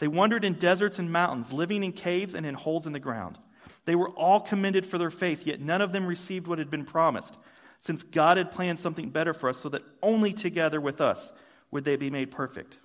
They 0.02 0.08
wandered 0.08 0.42
in 0.42 0.54
deserts 0.54 0.98
and 0.98 1.12
mountains, 1.12 1.52
living 1.52 1.84
in 1.84 1.92
caves 1.92 2.34
and 2.34 2.44
in 2.44 2.56
holes 2.56 2.88
in 2.88 2.92
the 2.92 2.98
ground. 2.98 3.38
They 3.84 3.94
were 3.94 4.08
all 4.08 4.40
commended 4.40 4.84
for 4.84 4.98
their 4.98 5.12
faith, 5.12 5.46
yet 5.46 5.60
none 5.60 5.80
of 5.80 5.92
them 5.92 6.06
received 6.06 6.48
what 6.48 6.58
had 6.58 6.70
been 6.70 6.84
promised 6.84 7.38
since 7.78 8.02
God 8.02 8.36
had 8.36 8.50
planned 8.50 8.80
something 8.80 9.10
better 9.10 9.32
for 9.32 9.48
us, 9.48 9.58
so 9.58 9.68
that 9.68 9.84
only 10.02 10.32
together 10.32 10.80
with 10.80 11.00
us 11.00 11.32
would 11.70 11.84
they 11.84 11.94
be 11.94 12.10
made 12.10 12.32
perfect. 12.32 12.78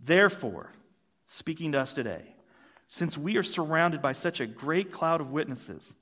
Therefore, 0.00 0.72
speaking 1.28 1.70
to 1.70 1.78
us 1.78 1.92
today, 1.92 2.34
since 2.88 3.16
we 3.16 3.36
are 3.36 3.44
surrounded 3.44 4.02
by 4.02 4.10
such 4.10 4.40
a 4.40 4.46
great 4.46 4.90
cloud 4.90 5.20
of 5.20 5.30
witnesses, 5.30 5.94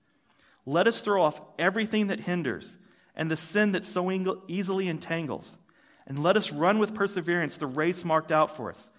let 0.64 0.86
us 0.86 1.02
throw 1.02 1.20
off 1.20 1.44
everything 1.58 2.06
that 2.06 2.20
hinders 2.20 2.78
and 3.14 3.30
the 3.30 3.36
sin 3.36 3.72
that 3.72 3.84
so 3.84 4.10
easily 4.48 4.88
entangles, 4.88 5.58
And 6.06 6.22
let 6.22 6.38
us 6.38 6.50
run 6.50 6.78
with 6.78 6.94
perseverance 6.94 7.58
the 7.58 7.66
race 7.66 8.02
marked 8.02 8.32
out 8.32 8.56
for 8.56 8.70
us, 8.70 8.90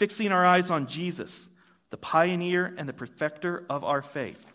fixing 0.00 0.32
our 0.32 0.46
eyes 0.46 0.70
on 0.70 0.86
Jesus, 0.86 1.50
the 1.90 1.96
pioneer 1.98 2.74
and 2.78 2.88
the 2.88 2.92
perfecter 2.94 3.66
of 3.68 3.84
our 3.84 4.00
faith. 4.00 4.50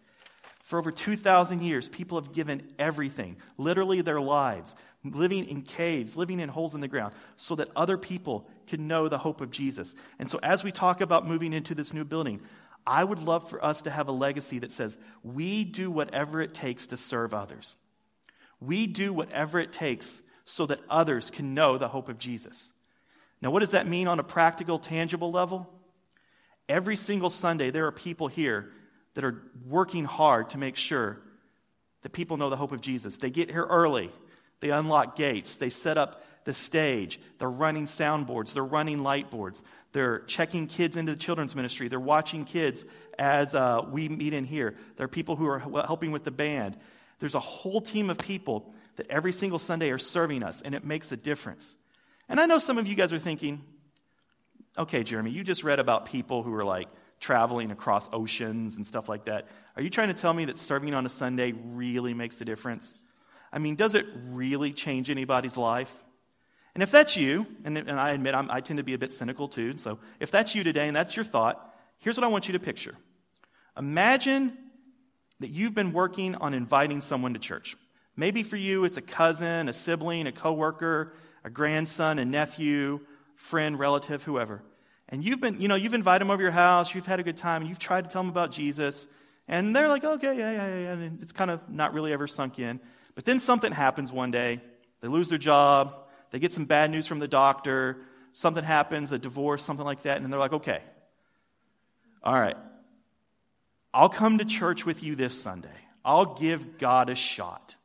For 0.64 0.80
over 0.80 0.90
2,000 0.90 1.62
years, 1.62 1.88
people 1.88 2.20
have 2.20 2.34
given 2.34 2.74
everything, 2.80 3.38
literally 3.60 4.02
their 4.02 4.20
lives, 4.20 4.76
living 5.04 5.46
in 5.46 5.62
caves, 5.62 6.18
living 6.18 6.40
in 6.40 6.50
holes 6.50 6.74
in 6.74 6.82
the 6.82 6.88
ground, 6.88 7.14
so 7.38 7.54
that 7.58 7.70
other 7.76 7.96
people 7.96 8.50
can 8.66 8.88
know 8.88 9.08
the 9.08 9.20
hope 9.20 9.40
of 9.40 9.52
Jesus. 9.52 9.94
And 10.18 10.28
so, 10.28 10.40
as 10.42 10.64
we 10.64 10.72
talk 10.72 11.00
about 11.00 11.28
moving 11.28 11.54
into 11.54 11.76
this 11.76 11.94
new 11.94 12.06
building, 12.06 12.42
I 12.88 13.04
would 13.04 13.22
love 13.22 13.48
for 13.48 13.64
us 13.64 13.84
to 13.84 13.92
have 13.92 14.08
a 14.08 14.12
legacy 14.12 14.58
that 14.58 14.72
says, 14.72 14.98
we 15.22 15.64
do 15.64 15.92
whatever 15.92 16.42
it 16.42 16.56
takes 16.56 16.88
to 16.88 16.98
serve 16.98 17.36
others. 17.36 17.78
We 18.60 18.88
do 18.88 19.14
whatever 19.14 19.60
it 19.60 19.72
takes 19.72 20.24
so 20.46 20.66
that 20.66 20.80
others 20.90 21.30
can 21.30 21.54
know 21.54 21.78
the 21.78 21.88
hope 21.88 22.10
of 22.10 22.18
Jesus. 22.18 22.74
Now, 23.46 23.52
what 23.52 23.60
does 23.60 23.72
that 23.72 23.88
mean 23.88 24.08
on 24.08 24.18
a 24.18 24.24
practical, 24.24 24.80
tangible 24.80 25.30
level? 25.30 25.70
Every 26.68 26.96
single 26.96 27.30
Sunday, 27.30 27.70
there 27.70 27.86
are 27.86 27.92
people 27.92 28.28
here 28.28 28.72
that 29.14 29.24
are 29.24 29.44
working 29.68 30.04
hard 30.04 30.50
to 30.50 30.58
make 30.58 30.76
sure 30.76 31.22
that 32.02 32.10
people 32.10 32.38
know 32.38 32.50
the 32.50 32.56
hope 32.56 32.72
of 32.72 32.82
Jesus. 32.82 33.18
They 33.18 33.30
get 33.30 33.52
here 33.52 33.64
early, 33.64 34.12
they 34.62 34.72
unlock 34.72 35.16
gates, 35.16 35.58
they 35.58 35.70
set 35.70 35.96
up 35.96 36.24
the 36.46 36.56
stage, 36.56 37.20
they're 37.38 37.48
running 37.48 37.86
soundboards, 37.86 38.52
they're 38.52 38.66
running 38.66 39.04
light 39.04 39.30
boards, 39.30 39.62
they're 39.92 40.22
checking 40.22 40.66
kids 40.66 40.98
into 40.98 41.12
the 41.12 41.20
children's 41.20 41.56
ministry, 41.56 41.88
they're 41.88 42.00
watching 42.00 42.46
kids 42.46 42.84
as 43.20 43.54
uh, 43.54 43.86
we 43.92 44.10
meet 44.10 44.34
in 44.34 44.46
here. 44.46 44.74
There 44.96 45.06
are 45.06 45.08
people 45.08 45.36
who 45.36 45.46
are 45.46 45.60
helping 45.60 46.12
with 46.12 46.24
the 46.24 46.32
band. 46.32 46.78
There's 47.20 47.36
a 47.36 47.40
whole 47.40 47.82
team 47.82 48.10
of 48.10 48.18
people 48.18 48.74
that 48.96 49.06
every 49.12 49.34
single 49.34 49.60
Sunday 49.60 49.92
are 49.92 50.00
serving 50.00 50.42
us, 50.42 50.64
and 50.64 50.74
it 50.74 50.84
makes 50.84 51.12
a 51.12 51.18
difference. 51.18 51.76
And 52.30 52.40
I 52.40 52.46
know 52.46 52.60
some 52.60 52.78
of 52.78 52.88
you 52.88 52.96
guys 52.96 53.14
are 53.14 53.20
thinking, 53.20 53.64
okay, 54.78 55.04
Jeremy, 55.04 55.32
you 55.32 55.44
just 55.44 55.64
read 55.64 55.80
about 55.80 56.06
people 56.06 56.44
who 56.44 56.54
are 56.54 56.66
like 56.66 56.88
traveling 57.20 57.72
across 57.72 58.10
oceans 58.12 58.76
and 58.76 58.86
stuff 58.86 59.08
like 59.08 59.26
that. 59.26 59.48
Are 59.76 59.82
you 59.82 59.90
trying 59.90 60.10
to 60.10 60.14
tell 60.14 60.34
me 60.34 60.46
that 60.46 60.58
serving 60.58 60.94
on 60.94 61.06
a 61.06 61.10
Sunday 61.10 61.54
really 61.54 62.14
makes 62.14 62.40
a 62.42 62.46
difference? 62.46 62.94
I 63.54 63.60
mean, 63.60 63.76
does 63.76 63.96
it 63.96 64.06
really 64.30 64.74
change 64.74 65.10
anybody's 65.10 65.58
life? 65.58 65.94
And 66.74 66.84
if 66.84 66.92
that's 66.92 67.16
you, 67.16 67.48
and, 67.64 67.78
and 67.78 67.98
I 67.98 68.12
admit 68.12 68.36
I'm, 68.36 68.52
I 68.52 68.60
tend 68.60 68.78
to 68.78 68.84
be 68.84 68.94
a 68.94 68.98
bit 68.98 69.14
cynical 69.14 69.48
too, 69.48 69.78
so 69.78 70.00
if 70.20 70.30
that's 70.30 70.54
you 70.56 70.64
today 70.64 70.88
and 70.88 70.96
that's 70.96 71.16
your 71.16 71.24
thought, 71.24 71.74
here's 72.00 72.18
what 72.18 72.26
I 72.26 72.28
want 72.28 72.50
you 72.50 72.54
to 72.54 72.60
picture. 72.60 72.96
Imagine 73.78 74.58
that 75.40 75.50
you've 75.50 75.74
been 75.74 75.94
working 75.94 76.36
on 76.36 76.54
inviting 76.54 77.00
someone 77.00 77.34
to 77.34 77.40
church. 77.40 77.78
Maybe 78.18 78.44
for 78.44 78.58
you, 78.58 78.84
it's 78.84 78.98
a 78.98 79.02
cousin, 79.02 79.70
a 79.70 79.74
sibling, 79.74 80.28
a 80.28 80.32
coworker, 80.34 81.14
a 81.46 81.50
grandson, 81.52 82.18
a 82.18 82.26
nephew, 82.26 83.00
friend, 83.36 83.78
relative, 83.78 84.24
whoever. 84.24 84.64
And 85.08 85.24
you've 85.24 85.40
been, 85.40 85.62
you 85.62 85.68
know, 85.68 85.76
you've 85.76 85.94
invited 85.94 86.22
them 86.22 86.32
over 86.32 86.42
your 86.42 86.52
house, 86.52 86.96
you've 86.96 87.06
had 87.06 87.20
a 87.20 87.24
good 87.24 87.38
time, 87.38 87.62
and 87.62 87.70
you've 87.70 87.80
tried 87.80 88.06
to 88.06 88.10
tell 88.10 88.24
them 88.24 88.30
about 88.30 88.52
Jesus, 88.52 89.08
and 89.48 89.76
they're 89.76 89.88
like, 89.88 90.04
okay, 90.04 90.36
yeah, 90.36 90.52
yeah, 90.52 90.68
yeah, 90.68 90.92
and 90.94 91.22
it's 91.22 91.32
kind 91.32 91.52
of 91.52 91.70
not 91.70 91.94
really 91.94 92.12
ever 92.12 92.26
sunk 92.26 92.58
in. 92.58 92.80
But 93.14 93.26
then 93.26 93.40
something 93.40 93.72
happens 93.72 94.12
one 94.12 94.32
day. 94.32 94.60
They 95.02 95.08
lose 95.08 95.30
their 95.30 95.38
job, 95.38 95.96
they 96.32 96.40
get 96.40 96.52
some 96.52 96.66
bad 96.66 96.90
news 96.90 97.06
from 97.06 97.20
the 97.20 97.28
doctor, 97.28 97.98
something 98.34 98.64
happens, 98.64 99.12
a 99.12 99.20
divorce, 99.20 99.64
something 99.64 99.86
like 99.86 100.02
that, 100.02 100.22
and 100.22 100.34
they're 100.34 100.40
like, 100.40 100.54
okay, 100.54 100.82
all 102.24 102.34
right, 102.34 102.58
I'll 103.94 104.10
come 104.10 104.40
to 104.40 104.46
church 104.46 104.84
with 104.84 105.04
you 105.04 105.14
this 105.14 105.40
Sunday. 105.40 105.70
I'll 106.04 106.34
give 106.34 106.80
God 106.80 107.12
a 107.12 107.16
shot. 107.16 107.76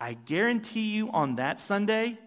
I 0.00 0.14
guarantee 0.14 0.94
you 0.94 1.10
on 1.10 1.36
that 1.36 1.58
Sunday, 1.58 2.18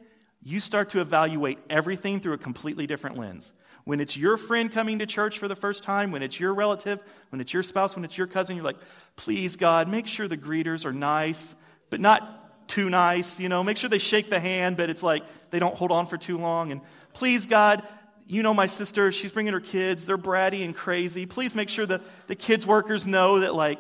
you 0.42 0.60
start 0.60 0.90
to 0.90 1.02
evaluate 1.02 1.60
everything 1.70 2.20
through 2.20 2.34
a 2.34 2.38
completely 2.38 2.88
different 2.88 3.18
lens. 3.18 3.54
When 3.84 4.00
it's 4.00 4.16
your 4.16 4.38
friend 4.38 4.72
coming 4.72 5.00
to 5.00 5.06
church 5.06 5.40
for 5.40 5.48
the 5.48 5.56
first 5.56 5.84
time, 5.84 6.12
when 6.12 6.22
it's 6.22 6.40
your 6.40 6.54
relative, 6.54 7.02
when 7.30 7.42
it's 7.42 7.54
your 7.54 7.64
spouse, 7.64 7.96
when 7.96 8.06
it's 8.06 8.18
your 8.18 8.28
cousin, 8.28 8.56
you're 8.56 8.66
like, 8.66 8.78
please, 9.16 9.56
God, 9.56 9.88
make 9.88 10.08
sure 10.08 10.28
the 10.28 10.38
greeters 10.38 10.86
are 10.86 10.94
nice, 10.94 11.56
but 11.90 12.00
not 12.00 12.68
too 12.68 12.90
nice. 12.90 13.40
You 13.40 13.50
know, 13.50 13.64
make 13.64 13.78
sure 13.78 13.90
they 13.90 13.98
shake 13.98 14.30
the 14.30 14.40
hand, 14.40 14.78
but 14.78 14.90
it's 14.90 15.04
like 15.04 15.24
they 15.50 15.60
don't 15.60 15.76
hold 15.76 15.92
on 15.92 16.06
for 16.06 16.18
too 16.18 16.38
long. 16.38 16.72
And 16.72 16.82
please, 17.14 17.48
God, 17.48 17.84
you 18.28 18.44
know 18.44 18.54
my 18.54 18.68
sister, 18.68 19.12
she's 19.12 19.32
bringing 19.32 19.54
her 19.54 19.60
kids. 19.60 20.06
They're 20.06 20.18
bratty 20.18 20.64
and 20.64 20.76
crazy. 20.76 21.26
Please 21.26 21.56
make 21.56 21.70
sure 21.70 21.86
that 21.86 22.02
the 22.28 22.36
kids' 22.36 22.68
workers 22.68 23.08
know 23.08 23.40
that, 23.40 23.56
like, 23.56 23.80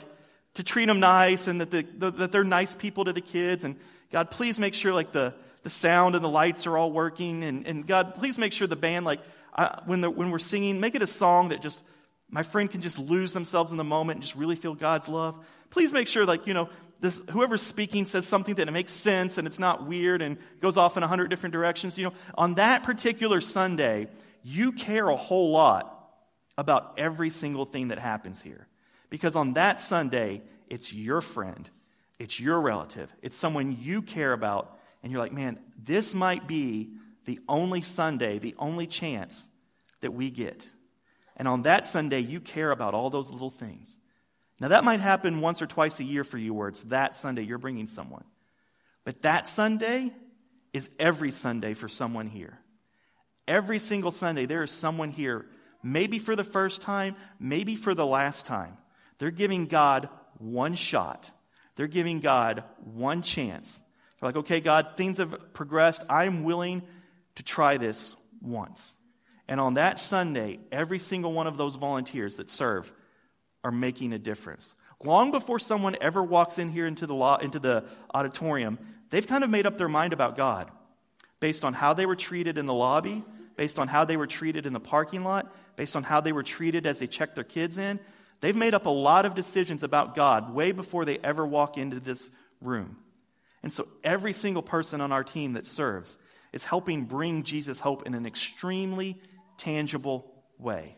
to 0.55 0.63
treat 0.63 0.85
them 0.85 0.99
nice 0.99 1.47
and 1.47 1.61
that, 1.61 1.69
the, 1.69 1.85
the, 1.97 2.11
that 2.11 2.31
they're 2.31 2.43
nice 2.43 2.73
people 2.73 3.05
to 3.05 3.13
the 3.13 3.21
kids. 3.21 3.63
And 3.63 3.75
God, 4.11 4.31
please 4.31 4.57
make 4.57 4.73
sure 4.73 4.91
like 4.91 5.11
the, 5.11 5.35
the 5.63 5.69
sound 5.69 6.15
and 6.15 6.23
the 6.23 6.29
lights 6.29 6.67
are 6.67 6.77
all 6.77 6.91
working. 6.91 7.43
And, 7.43 7.67
and 7.67 7.85
God, 7.85 8.15
please 8.15 8.37
make 8.37 8.53
sure 8.53 8.67
the 8.67 8.75
band, 8.75 9.05
like 9.05 9.19
I, 9.53 9.81
when, 9.85 10.01
the, 10.01 10.09
when 10.09 10.31
we're 10.31 10.39
singing, 10.39 10.79
make 10.79 10.95
it 10.95 11.01
a 11.01 11.07
song 11.07 11.49
that 11.49 11.61
just 11.61 11.83
my 12.29 12.43
friend 12.43 12.69
can 12.69 12.81
just 12.81 12.99
lose 12.99 13.33
themselves 13.33 13.71
in 13.71 13.77
the 13.77 13.83
moment 13.83 14.17
and 14.17 14.23
just 14.23 14.35
really 14.35 14.55
feel 14.55 14.75
God's 14.75 15.07
love. 15.07 15.43
Please 15.69 15.93
make 15.93 16.07
sure 16.07 16.25
like, 16.25 16.47
you 16.47 16.53
know, 16.53 16.69
this, 17.01 17.21
whoever's 17.31 17.61
speaking 17.61 18.05
says 18.05 18.27
something 18.27 18.55
that 18.55 18.71
makes 18.71 18.91
sense 18.91 19.37
and 19.37 19.47
it's 19.47 19.59
not 19.59 19.87
weird 19.87 20.21
and 20.21 20.37
goes 20.59 20.77
off 20.77 20.97
in 20.97 21.03
a 21.03 21.07
hundred 21.07 21.29
different 21.29 21.53
directions. 21.53 21.97
You 21.97 22.07
know, 22.07 22.13
on 22.35 22.55
that 22.55 22.83
particular 22.83 23.41
Sunday, 23.41 24.07
you 24.43 24.71
care 24.71 25.07
a 25.07 25.15
whole 25.15 25.51
lot 25.51 25.95
about 26.57 26.95
every 26.97 27.29
single 27.29 27.65
thing 27.65 27.87
that 27.87 27.99
happens 27.99 28.41
here. 28.41 28.67
Because 29.09 29.35
on 29.35 29.53
that 29.53 29.79
Sunday, 29.81 30.43
it's 30.67 30.93
your 30.93 31.21
friend, 31.21 31.69
it's 32.19 32.39
your 32.39 32.59
relative, 32.59 33.13
it's 33.21 33.35
someone 33.35 33.77
you 33.79 34.01
care 34.01 34.33
about, 34.33 34.77
and 35.01 35.11
you're 35.11 35.21
like, 35.21 35.33
man, 35.33 35.59
this 35.81 36.13
might 36.13 36.47
be 36.47 36.91
the 37.25 37.39
only 37.47 37.81
Sunday, 37.81 38.39
the 38.39 38.55
only 38.57 38.87
chance 38.87 39.47
that 40.01 40.13
we 40.13 40.29
get. 40.29 40.67
And 41.37 41.47
on 41.47 41.63
that 41.63 41.85
Sunday, 41.85 42.19
you 42.19 42.41
care 42.41 42.71
about 42.71 42.93
all 42.93 43.09
those 43.09 43.29
little 43.29 43.49
things. 43.49 43.97
Now, 44.59 44.69
that 44.69 44.83
might 44.83 44.99
happen 44.99 45.39
once 45.39 45.61
or 45.61 45.67
twice 45.67 45.99
a 45.99 46.03
year 46.03 46.25
for 46.25 46.37
you 46.37 46.53
where 46.53 46.67
it's 46.67 46.83
that 46.83 47.15
Sunday 47.15 47.43
you're 47.43 47.57
bringing 47.57 47.87
someone. 47.87 48.25
But 49.05 49.21
that 49.21 49.47
Sunday 49.47 50.11
is 50.73 50.89
every 50.99 51.31
Sunday 51.31 51.73
for 51.73 51.87
someone 51.87 52.27
here. 52.27 52.59
Every 53.47 53.79
single 53.79 54.11
Sunday, 54.11 54.45
there 54.45 54.63
is 54.63 54.71
someone 54.71 55.11
here, 55.11 55.45
maybe 55.81 56.19
for 56.19 56.35
the 56.35 56.43
first 56.43 56.81
time, 56.81 57.15
maybe 57.39 57.75
for 57.75 57.95
the 57.95 58.05
last 58.05 58.45
time, 58.45 58.77
they're 59.17 59.31
giving 59.31 59.65
God 59.65 60.09
one 60.37 60.75
shot. 60.75 61.31
They're 61.75 61.87
giving 61.87 62.19
God 62.19 62.63
one 62.83 63.21
chance. 63.21 63.81
They're 64.19 64.29
like, 64.29 64.37
okay, 64.37 64.59
God, 64.59 64.89
things 64.97 65.17
have 65.17 65.53
progressed. 65.53 66.03
I'm 66.09 66.43
willing 66.43 66.81
to 67.35 67.43
try 67.43 67.77
this 67.77 68.15
once. 68.41 68.95
And 69.47 69.59
on 69.59 69.75
that 69.75 69.99
Sunday, 69.99 70.59
every 70.71 70.99
single 70.99 71.33
one 71.33 71.47
of 71.47 71.57
those 71.57 71.75
volunteers 71.75 72.37
that 72.37 72.49
serve 72.49 72.91
are 73.63 73.71
making 73.71 74.13
a 74.13 74.19
difference. 74.19 74.75
Long 75.03 75.31
before 75.31 75.59
someone 75.59 75.95
ever 76.01 76.21
walks 76.21 76.57
in 76.57 76.71
here 76.71 76.85
into 76.85 77.07
the, 77.07 77.15
law, 77.15 77.37
into 77.37 77.59
the 77.59 77.85
auditorium, 78.13 78.77
they've 79.09 79.25
kind 79.25 79.43
of 79.43 79.49
made 79.49 79.65
up 79.65 79.77
their 79.77 79.87
mind 79.87 80.13
about 80.13 80.35
God 80.35 80.69
based 81.39 81.63
on 81.63 81.73
how 81.73 81.93
they 81.93 82.05
were 82.05 82.17
treated 82.17 82.57
in 82.57 82.65
the 82.65 82.73
lobby, 82.73 83.23
based 83.55 83.79
on 83.79 83.87
how 83.87 84.03
they 84.03 84.17
were 84.17 84.27
treated 84.27 84.65
in 84.65 84.73
the 84.73 84.79
parking 84.79 85.23
lot, 85.23 85.53
based 85.77 85.95
on 85.95 86.03
how 86.03 86.19
they 86.19 86.33
were 86.33 86.43
treated 86.43 86.85
as 86.85 86.99
they 86.99 87.07
checked 87.07 87.35
their 87.35 87.43
kids 87.45 87.77
in, 87.77 87.99
They've 88.41 88.55
made 88.55 88.73
up 88.73 88.85
a 88.85 88.89
lot 88.89 89.25
of 89.25 89.35
decisions 89.35 89.83
about 89.83 90.15
God 90.15 90.53
way 90.53 90.71
before 90.71 91.05
they 91.05 91.17
ever 91.19 91.45
walk 91.45 91.77
into 91.77 91.99
this 91.99 92.31
room. 92.61 92.97
And 93.63 93.73
so 93.73 93.87
every 94.03 94.33
single 94.33 94.63
person 94.63 95.01
on 95.01 95.11
our 95.11 95.23
team 95.23 95.53
that 95.53 95.65
serves 95.65 96.17
is 96.53 96.63
helping 96.63 97.05
bring 97.05 97.43
Jesus 97.43 97.79
hope 97.79 98.05
in 98.05 98.13
an 98.13 98.25
extremely 98.25 99.21
tangible 99.57 100.31
way. 100.57 100.95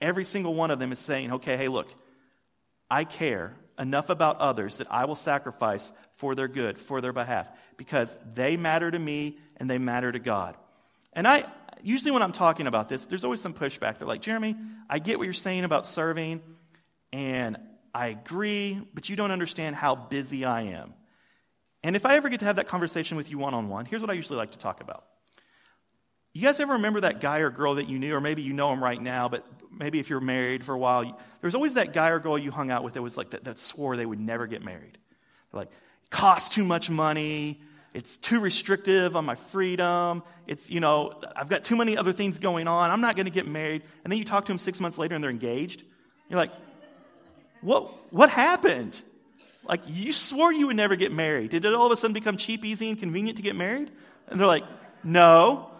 Every 0.00 0.24
single 0.24 0.54
one 0.54 0.70
of 0.70 0.78
them 0.78 0.92
is 0.92 0.98
saying, 0.98 1.32
okay, 1.32 1.56
hey, 1.56 1.68
look, 1.68 1.88
I 2.90 3.04
care 3.04 3.54
enough 3.78 4.10
about 4.10 4.38
others 4.38 4.76
that 4.76 4.88
I 4.90 5.06
will 5.06 5.14
sacrifice 5.14 5.92
for 6.16 6.34
their 6.34 6.48
good, 6.48 6.78
for 6.78 7.00
their 7.00 7.12
behalf, 7.12 7.50
because 7.76 8.14
they 8.34 8.56
matter 8.56 8.90
to 8.90 8.98
me 8.98 9.38
and 9.56 9.68
they 9.68 9.78
matter 9.78 10.12
to 10.12 10.18
God. 10.18 10.56
And 11.12 11.26
I, 11.26 11.44
usually 11.82 12.10
when 12.10 12.22
I'm 12.22 12.32
talking 12.32 12.66
about 12.66 12.88
this, 12.88 13.06
there's 13.06 13.24
always 13.24 13.40
some 13.40 13.54
pushback. 13.54 13.98
They're 13.98 14.06
like, 14.06 14.22
Jeremy, 14.22 14.56
I 14.88 14.98
get 14.98 15.18
what 15.18 15.24
you're 15.24 15.32
saying 15.32 15.64
about 15.64 15.86
serving, 15.86 16.42
and 17.12 17.56
I 17.94 18.08
agree, 18.08 18.80
but 18.94 19.08
you 19.08 19.16
don't 19.16 19.30
understand 19.30 19.76
how 19.76 19.94
busy 19.94 20.44
I 20.44 20.62
am. 20.62 20.94
And 21.82 21.96
if 21.96 22.04
I 22.04 22.16
ever 22.16 22.28
get 22.28 22.40
to 22.40 22.46
have 22.46 22.56
that 22.56 22.68
conversation 22.68 23.16
with 23.16 23.30
you 23.30 23.38
one 23.38 23.54
on 23.54 23.68
one, 23.68 23.86
here's 23.86 24.02
what 24.02 24.10
I 24.10 24.14
usually 24.14 24.36
like 24.36 24.52
to 24.52 24.58
talk 24.58 24.80
about. 24.80 25.04
You 26.32 26.42
guys 26.42 26.60
ever 26.60 26.74
remember 26.74 27.00
that 27.00 27.20
guy 27.20 27.38
or 27.38 27.50
girl 27.50 27.76
that 27.76 27.88
you 27.88 27.98
knew, 27.98 28.14
or 28.14 28.20
maybe 28.20 28.42
you 28.42 28.52
know 28.52 28.72
him 28.72 28.82
right 28.82 29.00
now, 29.00 29.28
but 29.28 29.44
maybe 29.70 29.98
if 29.98 30.10
you're 30.10 30.20
married 30.20 30.64
for 30.64 30.74
a 30.74 30.78
while, 30.78 31.18
there's 31.40 31.54
always 31.54 31.74
that 31.74 31.92
guy 31.92 32.10
or 32.10 32.20
girl 32.20 32.38
you 32.38 32.50
hung 32.50 32.70
out 32.70 32.84
with 32.84 32.94
that 32.94 33.02
was 33.02 33.16
like 33.16 33.30
that, 33.30 33.44
that 33.44 33.58
swore 33.58 33.96
they 33.96 34.06
would 34.06 34.20
never 34.20 34.46
get 34.46 34.62
married. 34.62 34.98
They're 35.50 35.60
like, 35.62 35.70
costs 36.10 36.54
too 36.54 36.64
much 36.64 36.90
money, 36.90 37.60
it's 37.92 38.16
too 38.16 38.38
restrictive 38.38 39.16
on 39.16 39.24
my 39.24 39.34
freedom. 39.34 40.22
It's, 40.46 40.70
you 40.70 40.78
know, 40.78 41.20
I've 41.34 41.48
got 41.48 41.64
too 41.64 41.74
many 41.74 41.96
other 41.96 42.12
things 42.12 42.38
going 42.38 42.68
on. 42.68 42.90
I'm 42.90 43.00
not 43.00 43.16
to 43.16 43.24
get 43.30 43.48
married. 43.48 43.82
And 44.04 44.12
then 44.12 44.18
you 44.18 44.24
talk 44.24 44.44
to 44.44 44.52
them 44.52 44.58
six 44.58 44.80
months 44.80 44.96
later 44.96 45.14
and 45.16 45.24
they're 45.24 45.30
engaged. 45.30 45.82
You're 46.28 46.38
like, 46.38 46.52
what, 47.62 48.12
what 48.12 48.30
happened? 48.30 49.02
Like, 49.64 49.82
you 49.86 50.12
swore 50.12 50.52
you 50.52 50.66
would 50.68 50.76
never 50.76 50.96
get 50.96 51.12
married. 51.12 51.50
Did 51.50 51.64
it 51.64 51.74
all 51.74 51.86
of 51.86 51.92
a 51.92 51.96
sudden 51.96 52.14
become 52.14 52.36
cheap, 52.36 52.64
easy, 52.64 52.88
and 52.88 52.98
convenient 52.98 53.36
to 53.36 53.42
get 53.42 53.54
married? 53.54 53.90
And 54.28 54.40
they're 54.40 54.46
like, 54.46 54.64
No, 55.04 55.70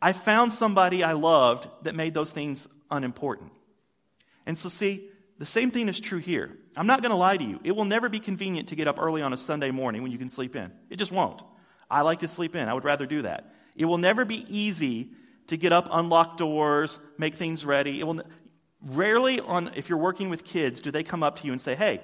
I 0.00 0.12
found 0.12 0.52
somebody 0.52 1.02
I 1.02 1.12
loved 1.12 1.68
that 1.82 1.94
made 1.94 2.14
those 2.14 2.30
things 2.30 2.68
unimportant. 2.90 3.52
And 4.46 4.56
so, 4.56 4.68
see, 4.68 5.08
the 5.38 5.46
same 5.46 5.70
thing 5.70 5.88
is 5.88 6.00
true 6.00 6.18
here. 6.18 6.56
I'm 6.76 6.86
not 6.86 7.02
going 7.02 7.10
to 7.10 7.16
lie 7.16 7.36
to 7.36 7.44
you. 7.44 7.60
It 7.64 7.72
will 7.72 7.84
never 7.84 8.08
be 8.08 8.20
convenient 8.20 8.68
to 8.68 8.76
get 8.76 8.88
up 8.88 9.00
early 9.00 9.22
on 9.22 9.32
a 9.32 9.36
Sunday 9.36 9.70
morning 9.70 10.02
when 10.02 10.12
you 10.12 10.18
can 10.18 10.30
sleep 10.30 10.54
in. 10.56 10.72
It 10.90 10.96
just 10.96 11.12
won't. 11.12 11.42
I 11.90 12.02
like 12.02 12.20
to 12.20 12.28
sleep 12.28 12.54
in. 12.54 12.68
I 12.68 12.74
would 12.74 12.84
rather 12.84 13.06
do 13.06 13.22
that. 13.22 13.52
It 13.74 13.86
will 13.86 13.98
never 13.98 14.24
be 14.24 14.44
easy 14.48 15.10
to 15.48 15.56
get 15.56 15.72
up, 15.72 15.88
unlock 15.90 16.36
doors, 16.36 16.98
make 17.16 17.34
things 17.34 17.64
ready. 17.64 18.00
It 18.00 18.06
will 18.06 18.22
rarely 18.82 19.40
on 19.40 19.72
if 19.74 19.88
you're 19.88 19.98
working 19.98 20.28
with 20.28 20.44
kids 20.44 20.80
do 20.80 20.90
they 20.90 21.02
come 21.02 21.22
up 21.22 21.40
to 21.40 21.46
you 21.46 21.52
and 21.52 21.60
say, 21.60 21.74
"Hey, 21.74 22.00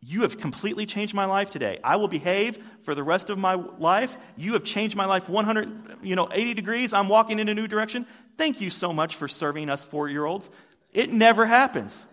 you 0.00 0.22
have 0.22 0.38
completely 0.38 0.86
changed 0.86 1.14
my 1.14 1.24
life 1.24 1.50
today. 1.50 1.80
I 1.82 1.96
will 1.96 2.08
behave 2.08 2.58
for 2.82 2.94
the 2.94 3.02
rest 3.02 3.30
of 3.30 3.38
my 3.38 3.54
life. 3.54 4.16
You 4.36 4.52
have 4.52 4.62
changed 4.62 4.96
my 4.96 5.06
life 5.06 5.28
100, 5.28 5.98
you 6.02 6.14
know, 6.14 6.28
80 6.30 6.54
degrees. 6.54 6.92
I'm 6.92 7.08
walking 7.08 7.40
in 7.40 7.48
a 7.48 7.54
new 7.54 7.66
direction. 7.66 8.06
Thank 8.36 8.60
you 8.60 8.70
so 8.70 8.92
much 8.92 9.16
for 9.16 9.26
serving 9.26 9.68
us 9.70 9.84
4-year-olds." 9.84 10.50
It 10.92 11.12
never 11.12 11.44
happens. 11.44 12.06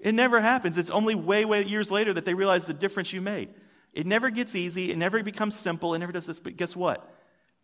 It 0.00 0.12
never 0.12 0.40
happens. 0.40 0.76
It's 0.76 0.90
only 0.90 1.14
way, 1.14 1.44
way 1.44 1.64
years 1.64 1.90
later 1.90 2.12
that 2.14 2.24
they 2.24 2.34
realize 2.34 2.64
the 2.64 2.74
difference 2.74 3.12
you 3.12 3.20
made. 3.20 3.50
It 3.92 4.06
never 4.06 4.30
gets 4.30 4.54
easy. 4.54 4.90
It 4.90 4.98
never 4.98 5.22
becomes 5.22 5.56
simple. 5.56 5.94
It 5.94 6.00
never 6.00 6.12
does 6.12 6.26
this. 6.26 6.40
But 6.40 6.56
guess 6.56 6.74
what? 6.74 7.08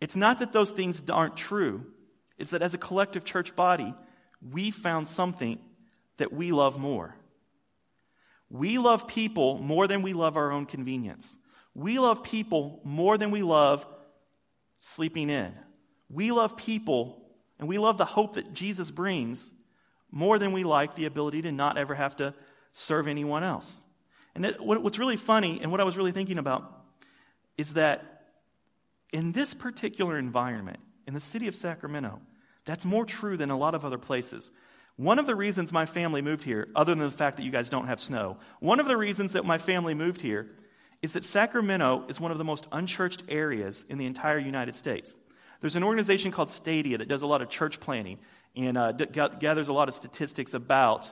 It's 0.01 0.17
not 0.17 0.39
that 0.39 0.53
those 0.53 0.71
things 0.71 1.03
aren't 1.11 1.37
true. 1.37 1.85
It's 2.39 2.53
that 2.53 2.63
as 2.63 2.73
a 2.73 2.79
collective 2.79 3.25
church 3.25 3.57
body, 3.57 3.93
we 4.41 4.71
found 4.71 5.09
something 5.09 5.59
that 6.19 6.33
we 6.33 6.53
love 6.53 6.79
more. 6.79 7.15
We 8.50 8.78
love 8.78 9.07
people 9.07 9.59
more 9.59 9.87
than 9.87 10.02
we 10.02 10.12
love 10.12 10.37
our 10.37 10.50
own 10.50 10.66
convenience. 10.66 11.38
We 11.75 11.99
love 11.99 12.23
people 12.25 12.80
more 12.85 13.16
than 13.16 13.30
we 13.30 13.42
love 13.42 13.87
sleeping 14.80 15.30
in. 15.30 15.52
We 16.09 16.33
love 16.33 16.57
people 16.57 17.23
and 17.59 17.69
we 17.69 17.78
love 17.78 17.97
the 17.97 18.04
hope 18.04 18.35
that 18.35 18.52
Jesus 18.52 18.90
brings 18.90 19.52
more 20.11 20.38
than 20.38 20.52
we 20.52 20.64
like 20.64 20.97
the 20.97 21.07
ability 21.07 21.42
to 21.42 21.52
not 21.52 21.78
ever 21.78 21.95
have 21.95 22.16
to 22.16 22.35
serve 22.73 23.07
anyone 23.07 23.45
else. 23.45 23.85
And 24.35 24.47
what's 24.59 24.99
really 24.99 25.16
funny, 25.16 25.61
and 25.62 25.71
what 25.71 25.80
I 25.80 25.85
was 25.85 25.97
really 25.97 26.12
thinking 26.12 26.38
about, 26.38 26.85
is 27.57 27.75
that 27.75 28.25
in 29.12 29.33
this 29.33 29.54
particular 29.54 30.19
environment, 30.19 30.78
in 31.07 31.14
the 31.14 31.21
city 31.21 31.49
of 31.49 31.54
Sacramento, 31.54 32.21
that's 32.64 32.85
more 32.85 33.04
true 33.04 33.37
than 33.37 33.50
a 33.50 33.59
lot 33.59 33.75
of 33.75 33.85
other 33.85 33.99
places. 33.99 34.50
One 35.00 35.19
of 35.19 35.25
the 35.25 35.35
reasons 35.35 35.73
my 35.73 35.87
family 35.87 36.21
moved 36.21 36.45
here, 36.45 36.69
other 36.76 36.95
than 36.95 37.02
the 37.02 37.11
fact 37.11 37.38
that 37.38 37.42
you 37.42 37.50
guys 37.50 37.71
don't 37.71 37.87
have 37.87 38.02
snow, 38.02 38.37
one 38.59 38.80
of 38.80 38.87
the 38.87 38.99
reasons 38.99 39.33
that 39.33 39.47
my 39.47 39.57
family 39.57 39.95
moved 39.95 40.21
here 40.21 40.50
is 41.00 41.14
that 41.14 41.25
Sacramento 41.25 42.04
is 42.11 42.21
one 42.21 42.33
of 42.33 42.37
the 42.37 42.45
most 42.45 42.66
unchurched 42.71 43.23
areas 43.30 43.87
in 43.88 43.97
the 43.97 44.04
entire 44.04 44.38
United 44.38 44.76
States. 44.76 45.16
There's 45.62 45.75
an 45.75 45.85
organization 45.85 46.33
called 46.33 46.50
Stadia 46.50 46.99
that 46.99 47.09
does 47.09 47.23
a 47.23 47.26
lot 47.26 47.40
of 47.40 47.49
church 47.49 47.80
planning 47.80 48.19
and 48.54 48.76
uh, 48.76 48.92
gathers 48.92 49.69
a 49.69 49.73
lot 49.73 49.88
of 49.88 49.95
statistics 49.95 50.52
about 50.52 51.11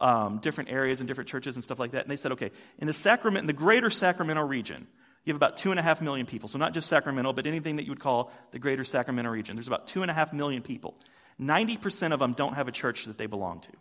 um, 0.00 0.38
different 0.38 0.70
areas 0.70 1.00
and 1.00 1.06
different 1.06 1.28
churches 1.28 1.54
and 1.54 1.62
stuff 1.62 1.78
like 1.78 1.90
that. 1.90 2.04
And 2.04 2.10
they 2.10 2.16
said, 2.16 2.32
okay, 2.32 2.50
in 2.78 2.86
the 2.86 2.94
Sacramento, 2.94 3.40
in 3.40 3.46
the 3.46 3.52
greater 3.52 3.90
Sacramento 3.90 4.46
region, 4.46 4.86
you 5.26 5.34
have 5.34 5.36
about 5.36 5.58
two 5.58 5.70
and 5.70 5.78
a 5.78 5.82
half 5.82 6.00
million 6.00 6.24
people. 6.24 6.48
So 6.48 6.56
not 6.56 6.72
just 6.72 6.88
Sacramento, 6.88 7.34
but 7.34 7.46
anything 7.46 7.76
that 7.76 7.82
you 7.82 7.90
would 7.90 8.00
call 8.00 8.32
the 8.52 8.58
greater 8.58 8.84
Sacramento 8.84 9.30
region. 9.30 9.54
There's 9.54 9.68
about 9.68 9.86
two 9.86 10.00
and 10.00 10.10
a 10.10 10.14
half 10.14 10.32
million 10.32 10.62
people. 10.62 10.94
90% 11.40 12.12
of 12.12 12.18
them 12.18 12.32
don't 12.32 12.54
have 12.54 12.68
a 12.68 12.72
church 12.72 13.04
that 13.04 13.18
they 13.18 13.26
belong 13.26 13.60
to. 13.60 13.72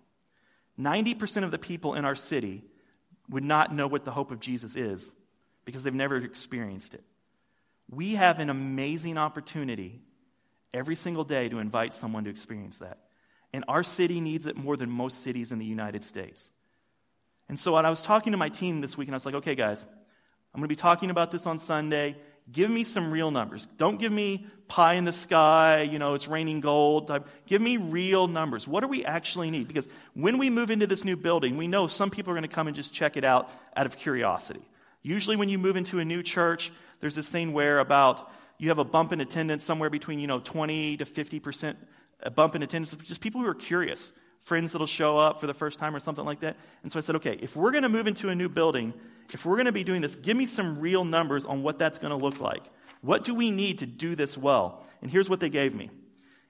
90% 0.79 1.43
of 1.43 1.51
the 1.51 1.57
people 1.57 1.95
in 1.95 2.05
our 2.05 2.15
city 2.15 2.63
would 3.29 3.43
not 3.43 3.73
know 3.73 3.87
what 3.87 4.05
the 4.05 4.11
hope 4.11 4.31
of 4.31 4.39
Jesus 4.39 4.75
is 4.75 5.11
because 5.65 5.83
they've 5.83 5.93
never 5.93 6.17
experienced 6.17 6.93
it. 6.93 7.03
We 7.89 8.15
have 8.15 8.39
an 8.39 8.49
amazing 8.49 9.17
opportunity 9.17 10.01
every 10.73 10.95
single 10.95 11.23
day 11.23 11.49
to 11.49 11.59
invite 11.59 11.93
someone 11.93 12.25
to 12.25 12.29
experience 12.29 12.77
that. 12.79 12.99
And 13.53 13.63
our 13.67 13.83
city 13.83 14.21
needs 14.21 14.45
it 14.45 14.55
more 14.55 14.77
than 14.77 14.89
most 14.89 15.23
cities 15.23 15.51
in 15.51 15.59
the 15.59 15.65
United 15.65 16.03
States. 16.03 16.51
And 17.49 17.57
so, 17.57 17.75
when 17.75 17.85
I 17.85 17.89
was 17.89 18.01
talking 18.01 18.31
to 18.33 18.37
my 18.37 18.49
team 18.49 18.81
this 18.81 18.97
week, 18.97 19.07
and 19.07 19.15
I 19.15 19.17
was 19.17 19.25
like, 19.25 19.35
okay, 19.35 19.55
guys, 19.55 19.83
I'm 20.53 20.59
going 20.59 20.63
to 20.63 20.67
be 20.67 20.75
talking 20.75 21.09
about 21.09 21.31
this 21.31 21.47
on 21.47 21.59
Sunday. 21.59 22.17
Give 22.51 22.69
me 22.69 22.83
some 22.83 23.11
real 23.11 23.31
numbers. 23.31 23.67
Don't 23.77 23.99
give 23.99 24.11
me 24.11 24.47
pie 24.67 24.95
in 24.95 25.05
the 25.05 25.13
sky, 25.13 25.81
you 25.81 25.97
know, 25.97 26.13
it's 26.13 26.27
raining 26.27 26.59
gold 26.59 27.07
type. 27.07 27.27
Give 27.45 27.61
me 27.61 27.77
real 27.77 28.27
numbers. 28.27 28.67
What 28.67 28.81
do 28.81 28.87
we 28.87 29.05
actually 29.05 29.49
need? 29.49 29.67
Because 29.67 29.87
when 30.13 30.37
we 30.37 30.49
move 30.49 30.71
into 30.71 30.87
this 30.87 31.05
new 31.05 31.15
building, 31.15 31.57
we 31.57 31.67
know 31.67 31.87
some 31.87 32.09
people 32.09 32.31
are 32.31 32.35
going 32.35 32.47
to 32.47 32.53
come 32.53 32.67
and 32.67 32.75
just 32.75 32.93
check 32.93 33.17
it 33.17 33.23
out 33.23 33.49
out 33.75 33.85
of 33.85 33.97
curiosity. 33.97 34.67
Usually, 35.03 35.35
when 35.35 35.47
you 35.47 35.57
move 35.57 35.77
into 35.77 35.99
a 35.99 36.05
new 36.05 36.21
church, 36.21 36.71
there's 36.99 37.15
this 37.15 37.29
thing 37.29 37.53
where 37.53 37.79
about 37.79 38.29
you 38.57 38.69
have 38.69 38.79
a 38.79 38.83
bump 38.83 39.13
in 39.13 39.21
attendance 39.21 39.63
somewhere 39.63 39.89
between, 39.89 40.19
you 40.19 40.27
know, 40.27 40.39
20 40.39 40.97
to 40.97 41.05
50% 41.05 41.75
a 42.21 42.31
bump 42.31 42.55
in 42.55 42.63
attendance, 42.63 42.93
of 42.93 43.03
just 43.03 43.21
people 43.21 43.41
who 43.41 43.47
are 43.47 43.55
curious, 43.55 44.11
friends 44.41 44.71
that'll 44.71 44.87
show 44.87 45.17
up 45.17 45.39
for 45.39 45.47
the 45.47 45.53
first 45.53 45.79
time 45.79 45.95
or 45.95 45.99
something 45.99 46.25
like 46.25 46.39
that. 46.41 46.55
And 46.83 46.91
so 46.91 46.99
I 46.99 47.01
said, 47.01 47.15
okay, 47.17 47.37
if 47.41 47.55
we're 47.55 47.71
going 47.71 47.83
to 47.83 47.89
move 47.89 48.07
into 48.07 48.29
a 48.29 48.35
new 48.35 48.49
building, 48.49 48.93
if 49.33 49.45
we're 49.45 49.55
going 49.55 49.65
to 49.65 49.71
be 49.71 49.83
doing 49.83 50.01
this, 50.01 50.15
give 50.15 50.37
me 50.37 50.45
some 50.45 50.79
real 50.79 51.03
numbers 51.03 51.45
on 51.45 51.63
what 51.63 51.79
that's 51.79 51.99
going 51.99 52.17
to 52.17 52.23
look 52.23 52.39
like. 52.39 52.63
What 53.01 53.23
do 53.23 53.33
we 53.33 53.51
need 53.51 53.79
to 53.79 53.85
do 53.85 54.15
this 54.15 54.37
well? 54.37 54.85
And 55.01 55.11
here's 55.11 55.29
what 55.29 55.39
they 55.39 55.49
gave 55.49 55.75
me. 55.75 55.91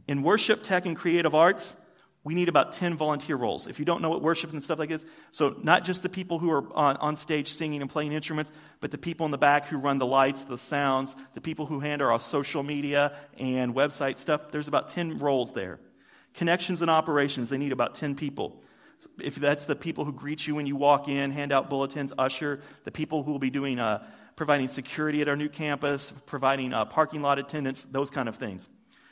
In 0.07 0.23
worship, 0.23 0.63
tech, 0.63 0.85
and 0.85 0.95
creative 0.95 1.35
arts, 1.35 1.75
we 2.23 2.33
need 2.33 2.49
about 2.49 2.73
10 2.73 2.97
volunteer 2.97 3.37
roles. 3.37 3.67
If 3.67 3.79
you 3.79 3.85
don't 3.85 4.01
know 4.01 4.09
what 4.09 4.21
worship 4.21 4.51
and 4.51 4.61
stuff 4.61 4.79
like 4.79 4.89
this, 4.89 5.05
so 5.31 5.55
not 5.63 5.85
just 5.85 6.03
the 6.03 6.09
people 6.09 6.39
who 6.39 6.51
are 6.51 6.63
on, 6.73 6.97
on 6.97 7.15
stage 7.15 7.53
singing 7.53 7.81
and 7.81 7.89
playing 7.89 8.11
instruments, 8.11 8.51
but 8.81 8.91
the 8.91 8.97
people 8.97 9.25
in 9.25 9.31
the 9.31 9.37
back 9.37 9.67
who 9.67 9.77
run 9.77 9.97
the 9.97 10.05
lights, 10.05 10.43
the 10.43 10.57
sounds, 10.57 11.15
the 11.35 11.41
people 11.41 11.65
who 11.65 11.79
handle 11.79 12.09
our 12.09 12.19
social 12.19 12.63
media 12.63 13.15
and 13.37 13.73
website 13.73 14.17
stuff, 14.17 14.51
there's 14.51 14.67
about 14.67 14.89
10 14.89 15.19
roles 15.19 15.53
there. 15.53 15.79
Connections 16.37 16.81
and 16.81 16.89
operations, 16.89 17.49
they 17.49 17.57
need 17.57 17.73
about 17.73 17.95
10 17.95 18.15
people. 18.15 18.63
If 19.19 19.35
that's 19.35 19.65
the 19.65 19.75
people 19.75 20.05
who 20.05 20.13
greet 20.13 20.47
you 20.47 20.55
when 20.55 20.65
you 20.65 20.75
walk 20.75 21.09
in, 21.09 21.31
hand 21.31 21.51
out 21.51 21.69
bulletins, 21.69 22.13
usher, 22.17 22.61
the 22.85 22.91
people 22.91 23.23
who 23.23 23.31
will 23.31 23.39
be 23.39 23.49
doing, 23.49 23.77
uh, 23.77 24.07
providing 24.35 24.69
security 24.69 25.21
at 25.21 25.27
our 25.27 25.35
new 25.35 25.49
campus, 25.49 26.13
providing 26.25 26.73
uh, 26.73 26.85
parking 26.85 27.21
lot 27.21 27.37
attendance, 27.37 27.83
those 27.83 28.09
kind 28.09 28.29
of 28.29 28.37
things. 28.37 28.69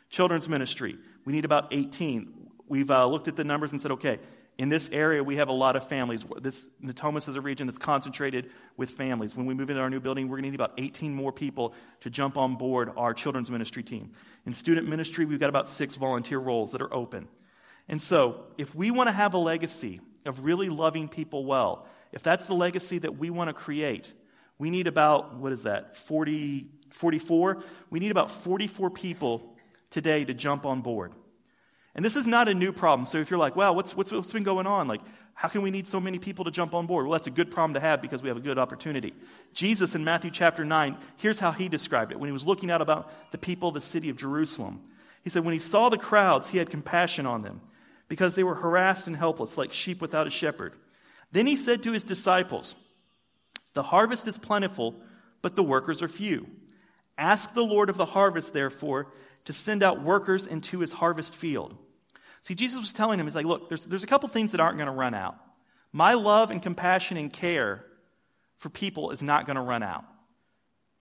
Children's 0.10 0.48
ministry, 0.48 0.98
we 1.26 1.34
need 1.34 1.46
about 1.46 1.68
18 1.72 2.46
we've 2.68 2.92
uh, 2.92 3.06
looked 3.06 3.28
at 3.28 3.36
the 3.36 3.44
numbers 3.44 3.72
and 3.72 3.82
said, 3.82 3.92
okay, 3.92 4.20
in 4.58 4.70
this 4.70 4.90
area, 4.92 5.22
we 5.22 5.36
have 5.36 5.50
a 5.50 5.54
lot 5.54 5.76
of 5.76 5.88
families. 5.88 6.24
This 6.40 6.68
Natomas 6.82 7.28
is 7.28 7.36
a 7.36 7.42
region 7.42 7.68
that's 7.68 7.80
concentrated 7.80 8.52
with 8.78 8.92
families. 8.92 9.36
When 9.36 9.46
we 9.46 9.54
move 9.54 9.70
into 9.70 9.82
our 9.82 9.90
new 9.90 10.00
building, 10.00 10.28
we're 10.28 10.38
going 10.38 10.44
to 10.44 10.52
need 10.52 10.56
about 10.56 10.74
18 10.78 11.14
more 11.14 11.34
people 11.34 11.74
to 12.02 12.10
jump 12.10 12.38
on 12.38 12.56
board 12.56 12.92
our 12.96 13.14
children's 13.14 13.52
ministry 13.52 13.84
team. 13.84 14.12
In 14.46 14.54
student 14.54 14.88
ministry, 14.88 15.26
we've 15.26 15.40
got 15.40 15.50
about 15.50 15.68
six 15.68 15.98
volunteer 15.98 16.40
roles 16.40 16.72
that 16.72 16.82
are 16.82 16.94
open. 16.94 17.28
And 17.90 18.02
so, 18.02 18.46
if 18.58 18.74
we 18.74 18.92
want 18.92 19.10
to 19.10 19.14
have 19.14 19.34
a 19.34 19.38
legacy 19.38 20.00
of 20.26 20.46
really 20.46 20.70
loving 20.70 21.10
people 21.10 21.46
well, 21.46 21.86
if 22.14 22.24
that's 22.24 22.46
the 22.46 22.56
legacy 22.56 23.00
that 23.00 23.18
we 23.18 23.30
want 23.30 23.50
to 23.50 23.54
create, 23.54 24.14
we 24.58 24.70
need 24.70 24.88
about, 24.88 25.36
what 25.36 25.52
is 25.52 25.64
that, 25.64 25.98
40, 25.98 26.68
44? 26.92 27.62
We 27.90 28.00
need 28.00 28.12
about 28.12 28.32
44 28.32 28.90
people 28.90 29.54
today 29.90 30.24
to 30.24 30.34
jump 30.34 30.66
on 30.66 30.82
board. 30.82 31.12
And 31.96 32.04
this 32.04 32.18
is 32.18 32.28
not 32.28 32.50
a 32.50 32.54
new 32.54 32.74
problem. 32.74 33.06
So 33.06 33.20
if 33.20 33.32
you're 33.32 33.40
like, 33.40 33.56
well, 33.56 33.74
what's, 33.74 33.96
what's, 33.96 34.12
what's 34.12 34.34
been 34.34 34.44
going 34.44 34.68
on? 34.68 34.88
Like, 34.88 35.02
how 35.34 35.48
can 35.48 35.62
we 35.62 35.72
need 35.72 35.88
so 35.88 36.00
many 36.00 36.20
people 36.20 36.46
to 36.46 36.52
jump 36.52 36.74
on 36.74 36.88
board? 36.88 37.06
Well, 37.06 37.14
that's 37.14 37.28
a 37.28 37.32
good 37.32 37.52
problem 37.52 37.74
to 37.74 37.80
have 37.80 38.02
because 38.02 38.22
we 38.22 38.28
have 38.28 38.38
a 38.38 38.42
good 38.42 38.58
opportunity. 38.58 39.14
Jesus 39.54 39.96
in 39.96 40.04
Matthew 40.04 40.30
chapter 40.30 40.66
9, 40.66 40.98
here's 41.18 41.40
how 41.40 41.52
he 41.52 41.70
described 41.70 42.12
it 42.12 42.20
when 42.20 42.28
he 42.28 42.34
was 42.34 42.46
looking 42.46 42.70
out 42.70 42.82
about 42.82 43.12
the 43.32 43.38
people 43.38 43.70
of 43.70 43.74
the 43.76 43.82
city 43.82 44.10
of 44.10 44.18
Jerusalem. 44.18 44.82
He 45.24 45.30
said, 45.30 45.44
when 45.44 45.54
he 45.54 45.60
saw 45.60 45.90
the 45.90 45.98
crowds, 45.98 46.50
he 46.50 46.58
had 46.58 46.70
compassion 46.70 47.26
on 47.26 47.42
them 47.42 47.62
because 48.08 48.36
they 48.36 48.44
were 48.44 48.56
harassed 48.56 49.08
and 49.08 49.16
helpless, 49.16 49.58
like 49.58 49.74
sheep 49.74 50.02
without 50.02 50.28
a 50.28 50.30
shepherd. 50.30 50.74
Then 51.32 51.48
he 51.48 51.56
said 51.56 51.84
to 51.84 51.92
his 51.92 52.04
disciples, 52.04 52.76
The 53.74 53.84
harvest 53.84 54.28
is 54.28 54.38
plentiful, 54.38 54.96
but 55.42 55.56
the 55.56 55.64
workers 55.64 56.02
are 56.02 56.08
few. 56.08 56.48
Ask 57.18 57.54
the 57.54 57.64
Lord 57.64 57.90
of 57.90 57.98
the 57.98 58.06
harvest, 58.06 58.54
therefore, 58.54 59.08
to 59.46 59.54
send 59.54 59.84
out 59.84 60.04
workers 60.04 60.46
into 60.46 60.80
his 60.80 60.92
harvest 60.92 61.36
field. 61.36 61.76
See, 62.46 62.54
Jesus 62.54 62.80
was 62.80 62.94
telling 62.94 63.20
him, 63.20 63.26
he's 63.26 63.34
like, 63.34 63.48
look, 63.48 63.70
there's, 63.70 63.86
there's 63.86 64.04
a 64.04 64.08
couple 64.08 64.30
things 64.30 64.52
that 64.52 64.62
aren't 64.62 64.78
going 64.78 64.86
to 64.86 64.94
run 64.94 65.16
out. 65.16 65.36
My 65.92 66.14
love 66.14 66.52
and 66.52 66.62
compassion 66.62 67.18
and 67.18 67.34
care 67.34 67.84
for 68.58 68.70
people 68.70 69.10
is 69.10 69.24
not 69.24 69.48
going 69.48 69.56
to 69.56 69.64
run 69.64 69.82
out. 69.82 70.06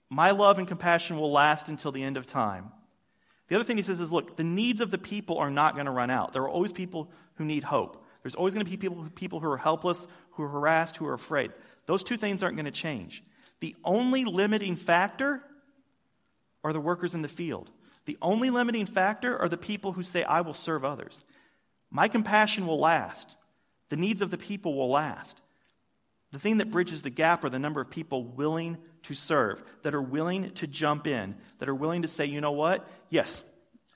My 0.09 0.31
love 0.31 0.59
and 0.59 0.67
compassion 0.67 1.19
will 1.19 1.31
last 1.31 1.69
until 1.69 1.93
the 1.93 2.03
end 2.03 2.17
of 2.17 2.27
time. 2.27 2.73
The 3.49 3.57
other 3.57 3.65
thing 3.65 3.77
he 3.77 3.83
says 3.83 4.01
is, 4.01 4.11
look, 4.11 4.39
the 4.39 4.43
needs 4.43 4.81
of 4.81 4.91
the 4.91 4.97
people 4.97 5.37
are 5.37 5.51
not 5.51 5.75
going 5.75 5.85
to 5.85 5.93
run 5.93 6.09
out. 6.09 6.33
There 6.33 6.41
are 6.45 6.49
always 6.49 6.73
people 6.73 7.11
who 7.35 7.45
need 7.45 7.63
hope. 7.63 8.03
There's 8.23 8.37
always 8.37 8.55
going 8.55 8.65
to 8.65 8.71
be 8.71 8.79
people, 8.79 9.07
people 9.15 9.39
who 9.39 9.51
are 9.51 9.59
helpless, 9.59 10.07
who 10.31 10.45
are 10.45 10.49
harassed, 10.49 10.97
who 10.97 11.07
are 11.07 11.13
afraid. 11.13 11.53
Those 11.85 12.03
two 12.03 12.17
things 12.17 12.43
aren't 12.43 12.57
going 12.57 12.65
to 12.65 12.71
change. 12.71 13.23
The 13.61 13.77
only 13.85 14.25
limiting 14.25 14.77
factor 14.77 15.43
are 16.65 16.73
the 16.73 16.81
workers 16.81 17.13
in 17.13 17.21
the 17.21 17.29
field. 17.29 17.71
The 18.07 18.17
only 18.23 18.49
limiting 18.49 18.87
factor 18.87 19.39
are 19.39 19.49
the 19.51 19.59
people 19.59 19.93
who 19.93 20.03
say, 20.03 20.23
I 20.25 20.41
will 20.41 20.55
serve 20.55 20.87
others. 20.87 21.21
My 21.95 22.09
compassion 22.09 22.67
will 22.67 22.81
last. 22.81 23.37
The 23.89 23.97
needs 23.97 24.21
of 24.21 24.33
the 24.33 24.37
people 24.37 24.75
will 24.75 24.91
last. 24.91 25.41
The 26.33 26.41
thing 26.41 26.59
that 26.59 26.73
bridges 26.73 27.03
the 27.03 27.11
gap 27.11 27.45
are 27.45 27.49
the 27.49 27.61
number 27.61 27.81
of 27.81 27.89
people 27.89 28.25
willing 28.25 28.79
to 29.05 29.15
serve, 29.15 29.63
that 29.83 29.95
are 29.95 30.03
willing 30.03 30.51
to 30.55 30.67
jump 30.67 31.07
in, 31.07 31.37
that 31.61 31.69
are 31.69 31.75
willing 31.75 32.03
to 32.03 32.09
say, 32.09 32.27
you 32.27 32.41
know 32.41 32.51
what? 32.51 32.85
Yes, 33.11 33.45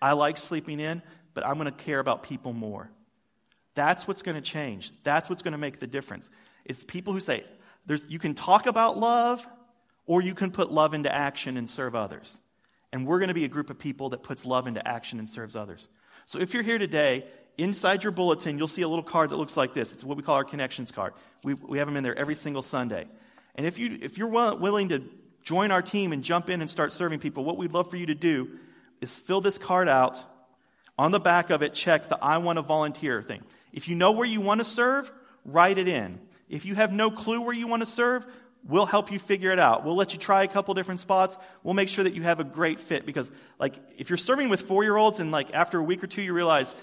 I 0.01 0.13
like 0.13 0.39
sleeping 0.39 0.79
in, 0.79 1.03
but 1.35 1.45
I'm 1.45 1.55
going 1.55 1.65
to 1.65 1.73
care 1.73 1.99
about 1.99 2.23
people 2.23 2.53
more. 2.53 2.89
That's 3.75 4.07
what's 4.07 4.23
going 4.23 4.37
to 4.37 4.41
change. 4.41 4.93
That's 5.03 5.29
what's 5.29 5.43
going 5.43 5.53
to 5.53 5.59
make 5.59 5.81
the 5.81 5.89
difference. 5.89 6.31
It's 6.65 6.85
people 6.85 7.13
who 7.13 7.21
say, 7.21 7.45
there's, 7.87 8.07
you 8.09 8.21
can 8.21 8.35
talk 8.35 8.67
about 8.67 8.97
love, 8.97 9.45
or 10.07 10.23
you 10.23 10.35
can 10.35 10.53
put 10.53 10.71
love 10.71 10.95
into 10.95 11.13
action 11.13 11.57
and 11.57 11.69
serve 11.69 11.97
others. 11.97 12.39
And 12.93 13.09
we're 13.09 13.19
going 13.19 13.29
to 13.29 13.35
be 13.35 13.45
a 13.45 13.49
group 13.49 13.71
of 13.71 13.79
people 13.79 14.11
that 14.11 14.23
puts 14.23 14.45
love 14.45 14.69
into 14.69 14.87
action 14.87 15.19
and 15.19 15.29
serves 15.29 15.57
others. 15.57 15.89
So 16.27 16.39
if 16.39 16.55
you're 16.55 16.63
here 16.63 16.79
today, 16.79 17.27
inside 17.59 18.05
your 18.05 18.13
bulletin, 18.13 18.57
you'll 18.57 18.69
see 18.69 18.83
a 18.83 18.89
little 18.89 19.05
card 19.05 19.31
that 19.31 19.37
looks 19.37 19.57
like 19.57 19.75
this. 19.75 19.93
It's 19.93 20.05
what 20.05 20.17
we 20.17 20.23
call 20.23 20.37
our 20.37 20.45
connections 20.45 20.93
card. 20.93 21.13
We, 21.43 21.55
we 21.55 21.79
have 21.79 21.89
them 21.89 21.97
in 21.97 22.05
there 22.05 22.17
every 22.17 22.37
single 22.37 22.63
Sunday. 22.63 23.07
And 23.57 23.67
if, 23.67 23.79
you, 23.79 23.99
if 24.01 24.17
you're 24.17 24.29
willing 24.29 24.91
to 24.91 25.03
join 25.43 25.73
our 25.73 25.83
team 25.83 26.13
and 26.13 26.23
jump 26.23 26.49
in 26.49 26.61
and 26.61 26.71
start 26.71 26.93
serving 26.93 27.19
people, 27.19 27.45
what 27.45 27.59
we'd 27.59 27.73
love 27.73 27.91
for 27.91 27.97
you 27.97 28.07
to 28.07 28.15
do 28.15 28.49
is 29.01 29.15
fill 29.15 29.41
this 29.41 29.59
card 29.59 29.89
out. 29.89 30.21
On 30.97 31.11
the 31.11 31.21
back 31.21 31.51
of 31.51 31.63
it, 31.63 31.75
check 31.75 32.09
the 32.09 32.19
I 32.23 32.39
want 32.39 32.57
to 32.57 32.63
volunteer 32.63 33.23
thing. 33.23 33.43
If 33.73 33.89
you 33.89 33.95
know 33.95 34.13
where 34.13 34.27
you 34.27 34.41
want 34.41 34.61
to 34.61 34.65
serve, 34.65 35.13
write 35.45 35.79
it 35.79 35.89
in. 35.89 36.21
If 36.49 36.65
you 36.65 36.75
have 36.75 36.93
no 36.93 37.11
clue 37.11 37.41
where 37.41 37.55
you 37.55 37.67
want 37.67 37.83
to 37.83 37.87
serve, 37.87 38.27
we'll 38.67 38.87
help 38.87 39.13
you 39.13 39.19
figure 39.19 39.51
it 39.51 39.59
out. 39.59 39.85
We'll 39.85 39.97
let 39.97 40.13
you 40.13 40.19
try 40.19 40.43
a 40.43 40.49
couple 40.49 40.75
different 40.75 41.01
spots. 41.01 41.37
We'll 41.63 41.75
make 41.75 41.89
sure 41.89 42.05
that 42.05 42.15
you 42.15 42.23
have 42.23 42.41
a 42.41 42.45
great 42.45 42.81
fit 42.81 43.07
because 43.07 43.31
like 43.59 43.75
if 43.97 44.11
you're 44.11 44.17
serving 44.17 44.49
with 44.49 44.67
4-year-olds 44.67 45.21
and 45.21 45.31
like 45.31 45.55
after 45.55 45.79
a 45.79 45.83
week 45.83 46.03
or 46.03 46.07
two 46.07 46.23
you 46.23 46.33
realize 46.33 46.75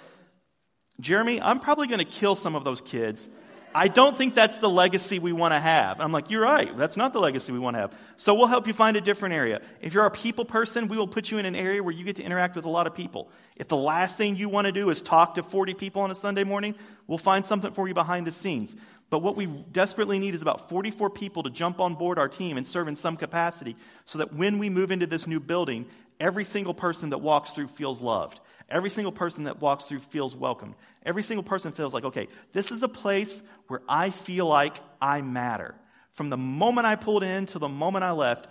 Jeremy, 1.00 1.42
I'm 1.42 1.60
probably 1.60 1.88
going 1.88 2.00
to 2.00 2.06
kill 2.06 2.36
some 2.36 2.56
of 2.56 2.64
those 2.64 2.82
kids 2.82 3.30
I 3.76 3.90
don't 3.90 4.16
think 4.16 4.36
that's 4.36 4.58
the 4.60 4.70
legacy 4.70 5.20
we 5.20 5.34
want 5.34 5.54
to 5.54 5.60
have. 5.60 6.00
I'm 6.00 6.14
like, 6.14 6.32
you're 6.32 6.44
right. 6.44 6.76
That's 6.78 6.96
not 6.96 7.12
the 7.12 7.20
legacy 7.20 7.52
we 7.52 7.60
want 7.60 7.76
to 7.76 7.82
have. 7.82 7.94
So 8.16 8.34
we'll 8.34 8.48
help 8.48 8.68
you 8.68 8.74
find 8.74 8.96
a 8.96 9.02
different 9.02 9.36
area. 9.36 9.62
If 9.82 9.94
you're 9.94 10.06
a 10.06 10.12
people 10.12 10.46
person, 10.46 10.88
we 10.88 10.96
will 10.96 11.10
put 11.10 11.30
you 11.30 11.40
in 11.40 11.46
an 11.46 11.58
area 11.58 11.84
where 11.84 11.94
you 11.94 12.06
get 12.06 12.16
to 12.16 12.24
interact 12.24 12.56
with 12.56 12.64
a 12.64 12.70
lot 12.70 12.88
of 12.88 12.96
people. 12.96 13.30
If 13.58 13.68
the 13.68 13.76
last 13.76 14.16
thing 14.16 14.38
you 14.38 14.48
want 14.48 14.68
to 14.68 14.72
do 14.72 14.90
is 14.92 15.02
talk 15.02 15.36
to 15.36 15.44
40 15.44 15.74
people 15.74 16.04
on 16.04 16.10
a 16.10 16.16
Sunday 16.16 16.46
morning, 16.46 16.74
we'll 17.06 17.18
find 17.18 17.46
something 17.46 17.74
for 17.74 17.86
you 17.86 17.94
behind 17.94 18.26
the 18.26 18.32
scenes. 18.32 18.78
But 19.10 19.20
what 19.20 19.36
we 19.36 19.46
desperately 19.46 20.20
need 20.20 20.36
is 20.36 20.42
about 20.42 20.70
44 20.70 21.10
people 21.10 21.44
to 21.44 21.50
jump 21.50 21.82
on 21.82 21.96
board 21.96 22.18
our 22.18 22.30
team 22.30 22.56
and 22.56 22.66
serve 22.66 22.88
in 22.88 22.96
some 22.96 23.18
capacity 23.18 23.76
so 24.06 24.20
that 24.20 24.34
when 24.34 24.58
we 24.58 24.70
move 24.70 24.90
into 24.90 25.06
this 25.06 25.28
new 25.28 25.42
building, 25.42 25.86
every 26.18 26.46
single 26.46 26.74
person 26.74 27.10
that 27.10 27.18
walks 27.18 27.52
through 27.52 27.68
feels 27.68 28.00
loved. 28.00 28.40
Every 28.70 28.90
single 28.90 29.12
person 29.12 29.44
that 29.44 29.62
walks 29.62 29.86
through 29.86 30.00
feels 30.00 30.36
welcome. 30.36 30.76
Every 31.06 31.24
single 31.24 31.44
person 31.44 31.72
feels 31.72 31.94
like, 31.94 32.06
okay, 32.06 32.28
this 32.54 32.72
is 32.72 32.82
a 32.82 32.88
place 32.88 33.44
where 33.68 33.82
I 33.88 34.10
feel 34.10 34.48
like 34.48 34.78
I 35.00 35.22
matter. 35.22 35.76
From 36.14 36.30
the 36.30 36.38
moment 36.38 36.88
I 36.88 36.96
pulled 36.96 37.24
in 37.24 37.46
to 37.48 37.60
the 37.60 37.70
moment 37.70 38.04
I 38.04 38.12
left, 38.12 38.48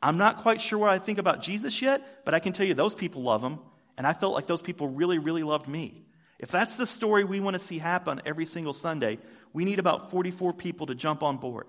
I'm 0.00 0.18
not 0.18 0.38
quite 0.42 0.60
sure 0.60 0.78
what 0.78 0.90
I 0.90 0.98
think 0.98 1.18
about 1.18 1.42
Jesus 1.42 1.82
yet, 1.82 2.24
but 2.24 2.34
I 2.34 2.38
can 2.38 2.52
tell 2.52 2.66
you 2.66 2.74
those 2.74 2.94
people 2.94 3.22
love 3.22 3.42
him, 3.42 3.58
and 3.96 4.06
I 4.06 4.12
felt 4.12 4.34
like 4.34 4.46
those 4.46 4.62
people 4.62 4.88
really, 4.88 5.18
really 5.18 5.42
loved 5.42 5.66
me. 5.66 6.04
If 6.38 6.50
that's 6.50 6.74
the 6.74 6.86
story 6.86 7.24
we 7.24 7.40
want 7.40 7.54
to 7.54 7.62
see 7.62 7.78
happen 7.78 8.20
every 8.26 8.44
single 8.44 8.74
Sunday, 8.74 9.18
we 9.52 9.64
need 9.64 9.78
about 9.78 10.10
44 10.10 10.52
people 10.52 10.86
to 10.86 10.94
jump 10.94 11.22
on 11.22 11.38
board. 11.38 11.66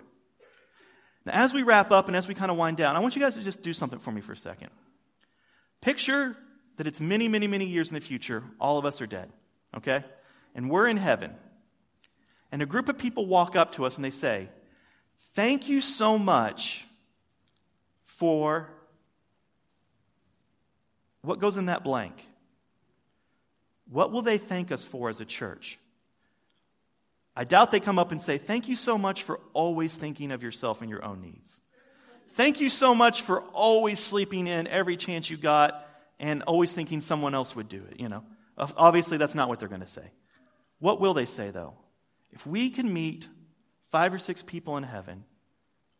Now, 1.26 1.34
as 1.34 1.54
we 1.54 1.64
wrap 1.64 1.92
up 1.92 2.08
and 2.08 2.16
as 2.18 2.28
we 2.28 2.34
kind 2.36 2.52
of 2.52 2.58
wind 2.58 2.78
down, 2.78 2.96
I 2.96 3.00
want 3.00 3.16
you 3.16 3.22
guys 3.22 3.38
to 3.38 3.44
just 3.44 3.62
do 3.62 3.74
something 3.74 4.00
for 4.00 4.12
me 4.12 4.22
for 4.22 4.34
a 4.34 4.38
second. 4.38 4.70
Picture 5.82 6.36
that 6.78 6.88
it's 6.88 7.02
many, 7.02 7.28
many, 7.28 7.48
many 7.48 7.66
years 7.66 7.90
in 7.90 7.96
the 7.96 8.02
future, 8.02 8.44
all 8.60 8.78
of 8.78 8.86
us 8.86 9.02
are 9.02 9.08
dead, 9.08 9.30
okay? 9.76 10.04
And 10.56 10.70
we're 10.70 10.88
in 10.88 10.98
heaven. 10.98 11.36
And 12.52 12.62
a 12.62 12.66
group 12.66 12.88
of 12.88 12.98
people 12.98 13.26
walk 13.26 13.56
up 13.56 13.74
to 13.74 13.86
us 13.86 13.98
and 13.98 14.06
they 14.06 14.12
say, 14.12 14.50
Thank 15.34 15.70
you 15.70 15.82
so 15.82 16.18
much 16.18 16.88
for 18.06 18.70
what 21.22 21.40
goes 21.40 21.58
in 21.58 21.66
that 21.66 21.84
blank? 21.84 22.26
What 23.90 24.12
will 24.12 24.24
they 24.24 24.38
thank 24.38 24.72
us 24.72 24.86
for 24.86 25.10
as 25.10 25.22
a 25.22 25.26
church? 25.26 25.78
I 27.36 27.44
doubt 27.44 27.72
they 27.72 27.80
come 27.80 28.00
up 28.00 28.12
and 28.12 28.22
say, 28.22 28.38
Thank 28.38 28.68
you 28.68 28.76
so 28.76 28.98
much 28.98 29.24
for 29.24 29.40
always 29.54 29.96
thinking 29.96 30.32
of 30.32 30.42
yourself 30.42 30.82
and 30.82 30.90
your 30.90 31.04
own 31.04 31.22
needs. 31.22 31.62
Thank 32.32 32.62
you 32.62 32.70
so 32.70 32.96
much 32.96 33.24
for 33.24 33.42
always 33.54 34.00
sleeping 34.00 34.48
in 34.48 34.68
every 34.68 34.96
chance 34.96 35.30
you 35.30 35.38
got 35.38 35.87
and 36.20 36.44
always 36.44 36.72
thinking 36.72 37.02
someone 37.02 37.36
else 37.36 37.56
would 37.56 37.70
do 37.70 37.84
it, 37.92 38.00
you 38.00 38.10
know. 38.10 38.24
Obviously, 38.58 39.18
that's 39.18 39.36
not 39.36 39.50
what 39.50 39.60
they're 39.60 39.70
going 39.70 39.82
to 39.82 39.90
say. 39.90 40.12
What 40.80 41.00
will 41.00 41.14
they 41.14 41.26
say, 41.26 41.52
though? 41.52 41.74
If 42.32 42.46
we 42.46 42.70
can 42.70 42.92
meet 42.92 43.28
five 43.92 44.14
or 44.14 44.20
six 44.20 44.44
people 44.44 44.78
in 44.78 44.84
heaven, 44.84 45.24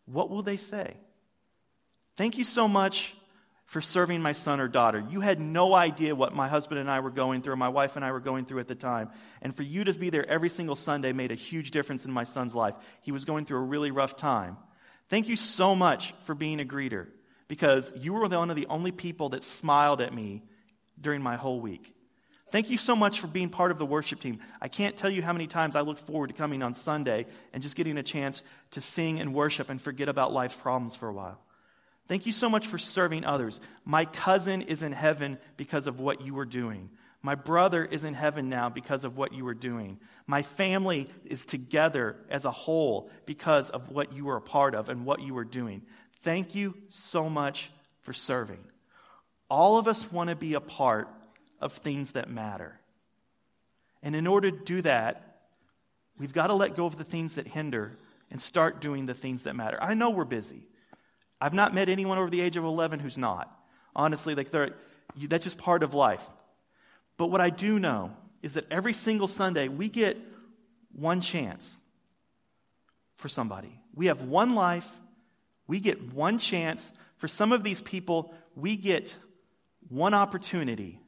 what 0.06 0.30
will 0.30 0.42
they 0.42 0.58
say? 0.58 0.96
Thank 2.16 2.38
you 2.38 2.44
so 2.44 2.68
much 2.68 3.16
for 3.66 3.82
serving 3.82 4.22
my 4.22 4.32
son 4.32 4.60
or 4.60 4.68
daughter. 4.68 5.04
You 5.10 5.20
had 5.20 5.42
no 5.42 5.76
idea 5.76 6.16
what 6.16 6.34
my 6.34 6.48
husband 6.48 6.80
and 6.80 6.90
I 6.90 7.02
were 7.02 7.12
going 7.12 7.42
through, 7.42 7.58
my 7.58 7.70
wife 7.70 7.96
and 7.96 8.04
I 8.04 8.12
were 8.12 8.22
going 8.22 8.46
through 8.46 8.62
at 8.62 8.68
the 8.68 8.76
time. 8.76 9.10
And 9.42 9.56
for 9.56 9.64
you 9.64 9.84
to 9.84 9.94
be 9.94 10.10
there 10.10 10.28
every 10.28 10.50
single 10.50 10.76
Sunday 10.76 11.12
made 11.12 11.32
a 11.32 11.36
huge 11.36 11.72
difference 11.72 12.06
in 12.06 12.12
my 12.12 12.24
son's 12.24 12.56
life. 12.56 12.76
He 13.02 13.12
was 13.12 13.26
going 13.26 13.46
through 13.46 13.60
a 13.60 13.64
really 13.66 13.92
rough 13.92 14.16
time. 14.16 14.58
Thank 15.10 15.28
you 15.28 15.36
so 15.36 15.76
much 15.76 16.14
for 16.26 16.34
being 16.34 16.62
a 16.62 16.66
greeter 16.66 17.08
because 17.48 17.94
you 17.96 18.14
were 18.14 18.28
one 18.28 18.50
of 18.50 18.56
the 18.56 18.68
only 18.68 18.92
people 18.92 19.30
that 19.30 19.44
smiled 19.44 20.02
at 20.02 20.14
me 20.14 20.44
during 21.00 21.22
my 21.22 21.36
whole 21.36 21.60
week. 21.60 21.94
Thank 22.50 22.70
you 22.70 22.78
so 22.78 22.96
much 22.96 23.20
for 23.20 23.28
being 23.28 23.50
part 23.50 23.72
of 23.72 23.78
the 23.78 23.86
worship 23.86 24.22
team. 24.22 24.40
I 24.62 24.70
can't 24.70 24.96
tell 24.96 25.10
you 25.10 25.22
how 25.22 25.34
many 25.34 25.48
times 25.48 25.76
I 25.76 25.82
look 25.82 25.98
forward 25.98 26.28
to 26.28 26.34
coming 26.34 26.64
on 26.64 26.74
Sunday 26.74 27.26
and 27.52 27.62
just 27.62 27.76
getting 27.76 27.98
a 27.98 28.04
chance 28.04 28.44
to 28.72 28.82
sing 28.82 29.20
and 29.20 29.34
worship 29.34 29.70
and 29.70 29.82
forget 29.82 30.08
about 30.08 30.32
life's 30.32 30.56
problems 30.56 30.96
for 30.96 31.10
a 31.10 31.14
while. 31.14 31.40
Thank 32.08 32.26
you 32.26 32.32
so 32.32 32.50
much 32.50 32.68
for 32.68 32.78
serving 32.78 33.26
others. 33.26 33.60
My 33.84 34.06
cousin 34.06 34.62
is 34.62 34.82
in 34.82 34.94
heaven 34.94 35.38
because 35.58 35.88
of 35.88 36.00
what 36.00 36.22
you 36.22 36.34
were 36.34 36.46
doing. 36.46 36.90
My 37.22 37.36
brother 37.36 37.84
is 37.84 38.06
in 38.06 38.14
heaven 38.14 38.48
now 38.48 38.70
because 38.70 39.04
of 39.04 39.18
what 39.18 39.34
you 39.34 39.44
were 39.44 39.54
doing. 39.54 40.00
My 40.26 40.44
family 40.44 41.10
is 41.26 41.46
together 41.46 42.16
as 42.30 42.46
a 42.46 42.52
whole 42.52 43.10
because 43.26 43.70
of 43.70 43.90
what 43.90 44.14
you 44.14 44.24
were 44.24 44.38
a 44.38 44.42
part 44.42 44.74
of 44.74 44.88
and 44.88 45.04
what 45.04 45.22
you 45.22 45.34
were 45.34 45.44
doing. 45.44 45.82
Thank 46.22 46.56
you 46.56 46.76
so 46.90 47.30
much 47.30 47.72
for 48.02 48.14
serving. 48.14 48.64
All 49.50 49.78
of 49.78 49.88
us 49.88 50.12
want 50.12 50.30
to 50.30 50.36
be 50.36 50.56
a 50.56 50.60
part 50.60 51.08
of 51.60 51.74
things 51.74 52.12
that 52.12 52.30
matter. 52.30 52.80
And 54.04 54.16
in 54.16 54.28
order 54.28 54.52
to 54.52 54.58
do 54.58 54.82
that, 54.82 55.40
we've 56.20 56.34
got 56.34 56.48
to 56.48 56.54
let 56.54 56.76
go 56.76 56.86
of 56.86 56.98
the 56.98 57.04
things 57.04 57.36
that 57.36 57.48
hinder 57.48 57.98
and 58.30 58.42
start 58.42 58.82
doing 58.82 59.06
the 59.06 59.14
things 59.14 59.44
that 59.44 59.56
matter. 59.56 59.78
I 59.82 59.94
know 59.94 60.10
we're 60.10 60.26
busy. 60.26 60.68
I've 61.40 61.54
not 61.54 61.74
met 61.74 61.88
anyone 61.90 62.18
over 62.18 62.30
the 62.30 62.42
age 62.42 62.58
of 62.58 62.64
11 62.64 63.00
who's 63.00 63.18
not. 63.18 63.52
Honestly, 63.96 64.36
like 64.36 64.52
that's 64.52 65.44
just 65.44 65.58
part 65.58 65.84
of 65.84 65.94
life. 65.94 66.28
But 67.18 67.28
what 67.28 67.42
I 67.42 67.50
do 67.50 67.80
know 67.80 68.12
is 68.44 68.56
that 68.56 68.66
every 68.72 68.94
single 68.94 69.28
Sunday 69.28 69.68
we 69.68 69.90
get 69.90 70.18
one 70.94 71.22
chance 71.22 71.78
for 73.16 73.30
somebody. 73.30 73.80
We 73.96 74.08
have 74.08 74.22
one 74.22 74.56
life 74.56 74.90
we 75.68 75.80
get 75.80 76.14
one 76.14 76.38
chance. 76.40 76.92
For 77.18 77.28
some 77.28 77.52
of 77.52 77.64
these 77.64 77.82
people, 77.82 78.34
we 78.56 78.76
get 78.76 79.16
one 79.90 80.14
opportunity. 80.14 81.02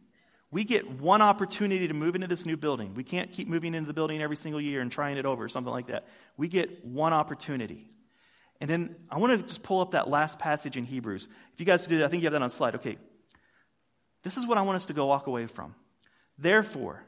We 0.52 0.63
get 0.63 0.89
one 1.00 1.22
opportunity 1.22 1.88
to 1.88 1.93
move 1.93 2.15
into 2.15 2.28
this 2.28 2.45
new 2.45 2.58
building. 2.58 2.95
We 2.95 3.04
can't 3.04 3.32
keep 3.32 3.48
moving 3.48 3.76
into 3.76 3.88
the 3.88 3.93
building 3.93 4.22
every 4.22 4.36
single 4.36 4.60
year 4.60 4.82
and 4.82 4.91
trying 4.91 5.17
it 5.17 5.26
over 5.26 5.43
or 5.43 5.50
something 5.50 5.72
like 5.72 5.88
that. 5.88 6.08
We 6.38 6.48
get 6.48 6.84
one 6.84 7.13
opportunity. 7.13 7.89
And 8.60 8.69
then 8.69 8.95
I 9.10 9.19
want 9.19 9.39
to 9.39 9.48
just 9.48 9.63
pull 9.63 9.80
up 9.80 9.91
that 9.91 10.10
last 10.10 10.39
passage 10.39 10.76
in 10.76 10.86
Hebrews. 10.86 11.28
If 11.54 11.60
you 11.60 11.65
guys 11.65 11.86
did, 11.88 12.04
I 12.04 12.08
think 12.08 12.24
you 12.24 12.28
have 12.28 12.34
that 12.34 12.41
on 12.41 12.50
slide. 12.50 12.76
Okay. 12.76 12.98
This 14.24 14.38
is 14.38 14.45
what 14.45 14.58
I 14.58 14.63
want 14.63 14.76
us 14.76 14.88
to 14.88 14.93
go 14.93 15.06
walk 15.06 15.28
away 15.28 15.48
from. 15.48 15.76
Therefore, 16.38 17.04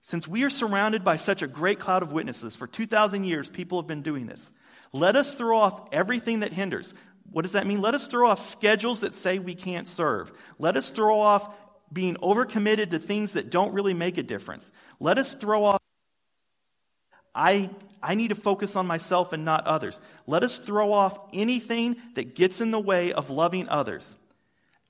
since 0.00 0.26
we 0.26 0.44
are 0.44 0.50
surrounded 0.50 1.04
by 1.04 1.16
such 1.16 1.42
a 1.42 1.46
great 1.46 1.78
cloud 1.78 2.02
of 2.02 2.12
witnesses, 2.12 2.56
for 2.56 2.66
2,000 2.66 3.24
years 3.24 3.50
people 3.50 3.80
have 3.80 3.86
been 3.86 4.02
doing 4.02 4.26
this. 4.26 4.50
Let 4.92 5.16
us 5.16 5.34
throw 5.34 5.58
off 5.58 5.88
everything 5.92 6.40
that 6.40 6.52
hinders. 6.52 6.94
What 7.30 7.42
does 7.42 7.52
that 7.52 7.66
mean? 7.66 7.80
Let 7.80 7.94
us 7.94 8.06
throw 8.06 8.28
off 8.28 8.40
schedules 8.40 9.00
that 9.00 9.14
say 9.14 9.38
we 9.38 9.54
can't 9.54 9.88
serve. 9.88 10.32
Let 10.58 10.76
us 10.76 10.90
throw 10.90 11.18
off 11.18 11.54
being 11.92 12.16
overcommitted 12.16 12.90
to 12.90 12.98
things 12.98 13.34
that 13.34 13.50
don't 13.50 13.72
really 13.72 13.94
make 13.94 14.18
a 14.18 14.22
difference. 14.22 14.70
Let 15.00 15.18
us 15.18 15.34
throw 15.34 15.64
off 15.64 15.82
I, 17.34 17.70
I 18.02 18.14
need 18.14 18.28
to 18.28 18.34
focus 18.34 18.76
on 18.76 18.86
myself 18.86 19.32
and 19.32 19.44
not 19.44 19.66
others. 19.66 20.00
Let 20.26 20.42
us 20.42 20.58
throw 20.58 20.92
off 20.92 21.18
anything 21.32 21.96
that 22.14 22.34
gets 22.34 22.60
in 22.60 22.70
the 22.70 22.80
way 22.80 23.12
of 23.12 23.30
loving 23.30 23.68
others 23.68 24.16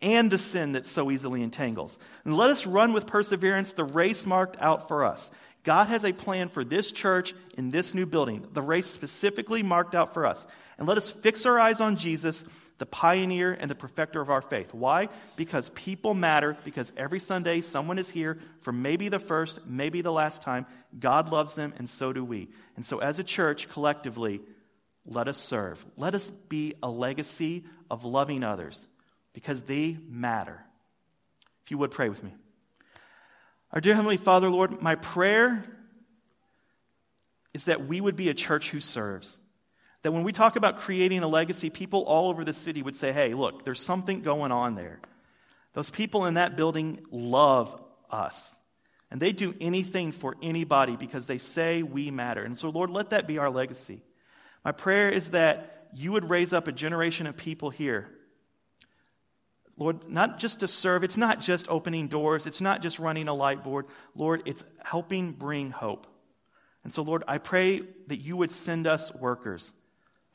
and 0.00 0.30
the 0.30 0.38
sin 0.38 0.72
that 0.72 0.84
so 0.84 1.10
easily 1.10 1.42
entangles. 1.42 1.98
And 2.24 2.36
let 2.36 2.50
us 2.50 2.66
run 2.66 2.92
with 2.92 3.06
perseverance 3.06 3.72
the 3.72 3.84
race 3.84 4.26
marked 4.26 4.60
out 4.60 4.88
for 4.88 5.04
us. 5.04 5.30
God 5.64 5.88
has 5.88 6.04
a 6.04 6.12
plan 6.12 6.48
for 6.48 6.64
this 6.64 6.90
church 6.90 7.34
in 7.56 7.70
this 7.70 7.94
new 7.94 8.06
building, 8.06 8.46
the 8.52 8.62
race 8.62 8.86
specifically 8.86 9.62
marked 9.62 9.94
out 9.94 10.12
for 10.12 10.26
us. 10.26 10.46
And 10.78 10.88
let 10.88 10.98
us 10.98 11.10
fix 11.10 11.46
our 11.46 11.58
eyes 11.58 11.80
on 11.80 11.96
Jesus, 11.96 12.44
the 12.78 12.86
pioneer 12.86 13.52
and 13.52 13.70
the 13.70 13.76
perfecter 13.76 14.20
of 14.20 14.28
our 14.28 14.42
faith. 14.42 14.74
Why? 14.74 15.08
Because 15.36 15.70
people 15.70 16.14
matter, 16.14 16.56
because 16.64 16.92
every 16.96 17.20
Sunday 17.20 17.60
someone 17.60 17.98
is 17.98 18.10
here 18.10 18.40
for 18.60 18.72
maybe 18.72 19.08
the 19.08 19.20
first, 19.20 19.64
maybe 19.64 20.00
the 20.00 20.10
last 20.10 20.42
time. 20.42 20.66
God 20.98 21.30
loves 21.30 21.54
them, 21.54 21.72
and 21.78 21.88
so 21.88 22.12
do 22.12 22.24
we. 22.24 22.48
And 22.74 22.84
so, 22.84 22.98
as 22.98 23.20
a 23.20 23.24
church, 23.24 23.68
collectively, 23.68 24.40
let 25.06 25.28
us 25.28 25.38
serve. 25.38 25.84
Let 25.96 26.16
us 26.16 26.28
be 26.48 26.74
a 26.82 26.90
legacy 26.90 27.64
of 27.88 28.04
loving 28.04 28.42
others 28.42 28.86
because 29.32 29.62
they 29.62 29.96
matter. 30.08 30.60
If 31.64 31.70
you 31.70 31.78
would 31.78 31.92
pray 31.92 32.08
with 32.08 32.24
me. 32.24 32.32
Our 33.72 33.80
dear 33.80 33.94
Heavenly 33.94 34.18
Father, 34.18 34.50
Lord, 34.50 34.82
my 34.82 34.96
prayer 34.96 35.64
is 37.54 37.64
that 37.64 37.86
we 37.86 38.00
would 38.00 38.16
be 38.16 38.28
a 38.28 38.34
church 38.34 38.70
who 38.70 38.80
serves. 38.80 39.38
That 40.02 40.12
when 40.12 40.24
we 40.24 40.32
talk 40.32 40.56
about 40.56 40.76
creating 40.76 41.22
a 41.22 41.28
legacy, 41.28 41.70
people 41.70 42.02
all 42.02 42.28
over 42.28 42.44
the 42.44 42.52
city 42.52 42.82
would 42.82 42.96
say, 42.96 43.12
hey, 43.12 43.32
look, 43.32 43.64
there's 43.64 43.80
something 43.80 44.20
going 44.20 44.52
on 44.52 44.74
there. 44.74 45.00
Those 45.72 45.88
people 45.88 46.26
in 46.26 46.34
that 46.34 46.54
building 46.54 47.00
love 47.10 47.80
us. 48.10 48.54
And 49.10 49.20
they 49.20 49.32
do 49.32 49.54
anything 49.58 50.12
for 50.12 50.36
anybody 50.42 50.96
because 50.96 51.26
they 51.26 51.38
say 51.38 51.82
we 51.82 52.10
matter. 52.10 52.42
And 52.42 52.56
so, 52.56 52.68
Lord, 52.68 52.90
let 52.90 53.10
that 53.10 53.26
be 53.26 53.38
our 53.38 53.50
legacy. 53.50 54.02
My 54.64 54.72
prayer 54.72 55.08
is 55.08 55.30
that 55.30 55.88
you 55.94 56.12
would 56.12 56.28
raise 56.28 56.52
up 56.52 56.68
a 56.68 56.72
generation 56.72 57.26
of 57.26 57.36
people 57.36 57.70
here. 57.70 58.10
Lord, 59.76 60.08
not 60.08 60.38
just 60.38 60.60
to 60.60 60.68
serve, 60.68 61.02
it's 61.02 61.16
not 61.16 61.40
just 61.40 61.68
opening 61.68 62.08
doors, 62.08 62.46
it's 62.46 62.60
not 62.60 62.82
just 62.82 62.98
running 62.98 63.28
a 63.28 63.34
light 63.34 63.64
board. 63.64 63.86
Lord, 64.14 64.42
it's 64.44 64.64
helping 64.82 65.32
bring 65.32 65.70
hope. 65.70 66.06
And 66.84 66.92
so, 66.92 67.02
Lord, 67.02 67.24
I 67.26 67.38
pray 67.38 67.82
that 68.08 68.16
you 68.16 68.36
would 68.36 68.50
send 68.50 68.86
us 68.86 69.14
workers. 69.14 69.72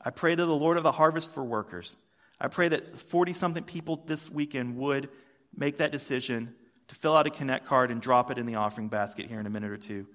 I 0.00 0.10
pray 0.10 0.34
to 0.34 0.46
the 0.46 0.54
Lord 0.54 0.76
of 0.76 0.82
the 0.82 0.92
harvest 0.92 1.30
for 1.32 1.44
workers. 1.44 1.96
I 2.40 2.48
pray 2.48 2.68
that 2.68 2.88
40 2.88 3.32
something 3.32 3.64
people 3.64 4.02
this 4.06 4.30
weekend 4.30 4.76
would 4.76 5.08
make 5.56 5.78
that 5.78 5.92
decision 5.92 6.54
to 6.88 6.94
fill 6.94 7.16
out 7.16 7.26
a 7.26 7.30
Connect 7.30 7.66
card 7.66 7.90
and 7.90 8.00
drop 8.00 8.30
it 8.30 8.38
in 8.38 8.46
the 8.46 8.54
offering 8.54 8.88
basket 8.88 9.26
here 9.26 9.40
in 9.40 9.46
a 9.46 9.50
minute 9.50 9.70
or 9.70 9.76
two. 9.76 10.06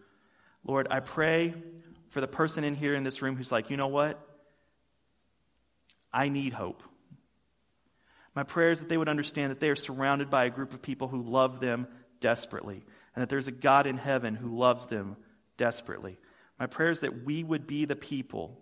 Lord, 0.66 0.88
I 0.90 1.02
pray 1.02 1.54
for 2.10 2.22
the 2.22 2.28
person 2.28 2.64
in 2.64 2.76
here 2.76 2.96
in 2.96 3.04
this 3.04 3.22
room 3.22 3.36
who's 3.36 3.52
like, 3.52 3.70
you 3.70 3.78
know 3.78 3.88
what? 3.88 4.20
I 6.12 6.30
need 6.30 6.54
hope. 6.54 6.84
My 8.36 8.44
prayer 8.44 8.72
is 8.72 8.80
that 8.80 8.90
they 8.90 8.98
would 8.98 9.10
understand 9.10 9.52
that 9.52 9.60
they 9.60 9.70
are 9.70 9.76
surrounded 9.76 10.30
by 10.30 10.46
a 10.46 10.50
group 10.50 10.74
of 10.74 10.82
people 10.82 11.08
who 11.08 11.22
love 11.22 11.60
them 11.60 11.88
desperately, 12.20 12.84
and 13.16 13.22
that 13.22 13.30
there's 13.30 13.48
a 13.48 13.52
God 13.52 13.86
in 13.86 13.98
heaven 13.98 14.36
who 14.36 14.58
loves 14.58 14.88
them 14.88 15.18
desperately. 15.58 16.18
My 16.60 16.66
prayer 16.66 16.92
is 16.92 17.02
that 17.02 17.24
we 17.24 17.44
would 17.44 17.68
be 17.68 17.86
the 17.86 17.96
people 17.96 18.60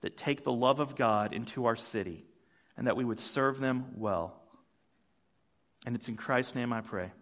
that 0.00 0.16
take 0.16 0.42
the 0.42 0.52
love 0.52 0.80
of 0.80 0.96
God 0.96 1.32
into 1.32 1.66
our 1.66 1.76
city, 1.76 2.24
and 2.76 2.86
that 2.86 2.96
we 2.96 3.04
would 3.04 3.20
serve 3.20 3.60
them 3.60 3.86
well. 3.96 4.40
And 5.86 5.94
it's 5.94 6.08
in 6.08 6.16
Christ's 6.16 6.54
name 6.54 6.72
I 6.72 6.80
pray. 6.80 7.12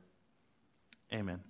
Amen. 1.12 1.40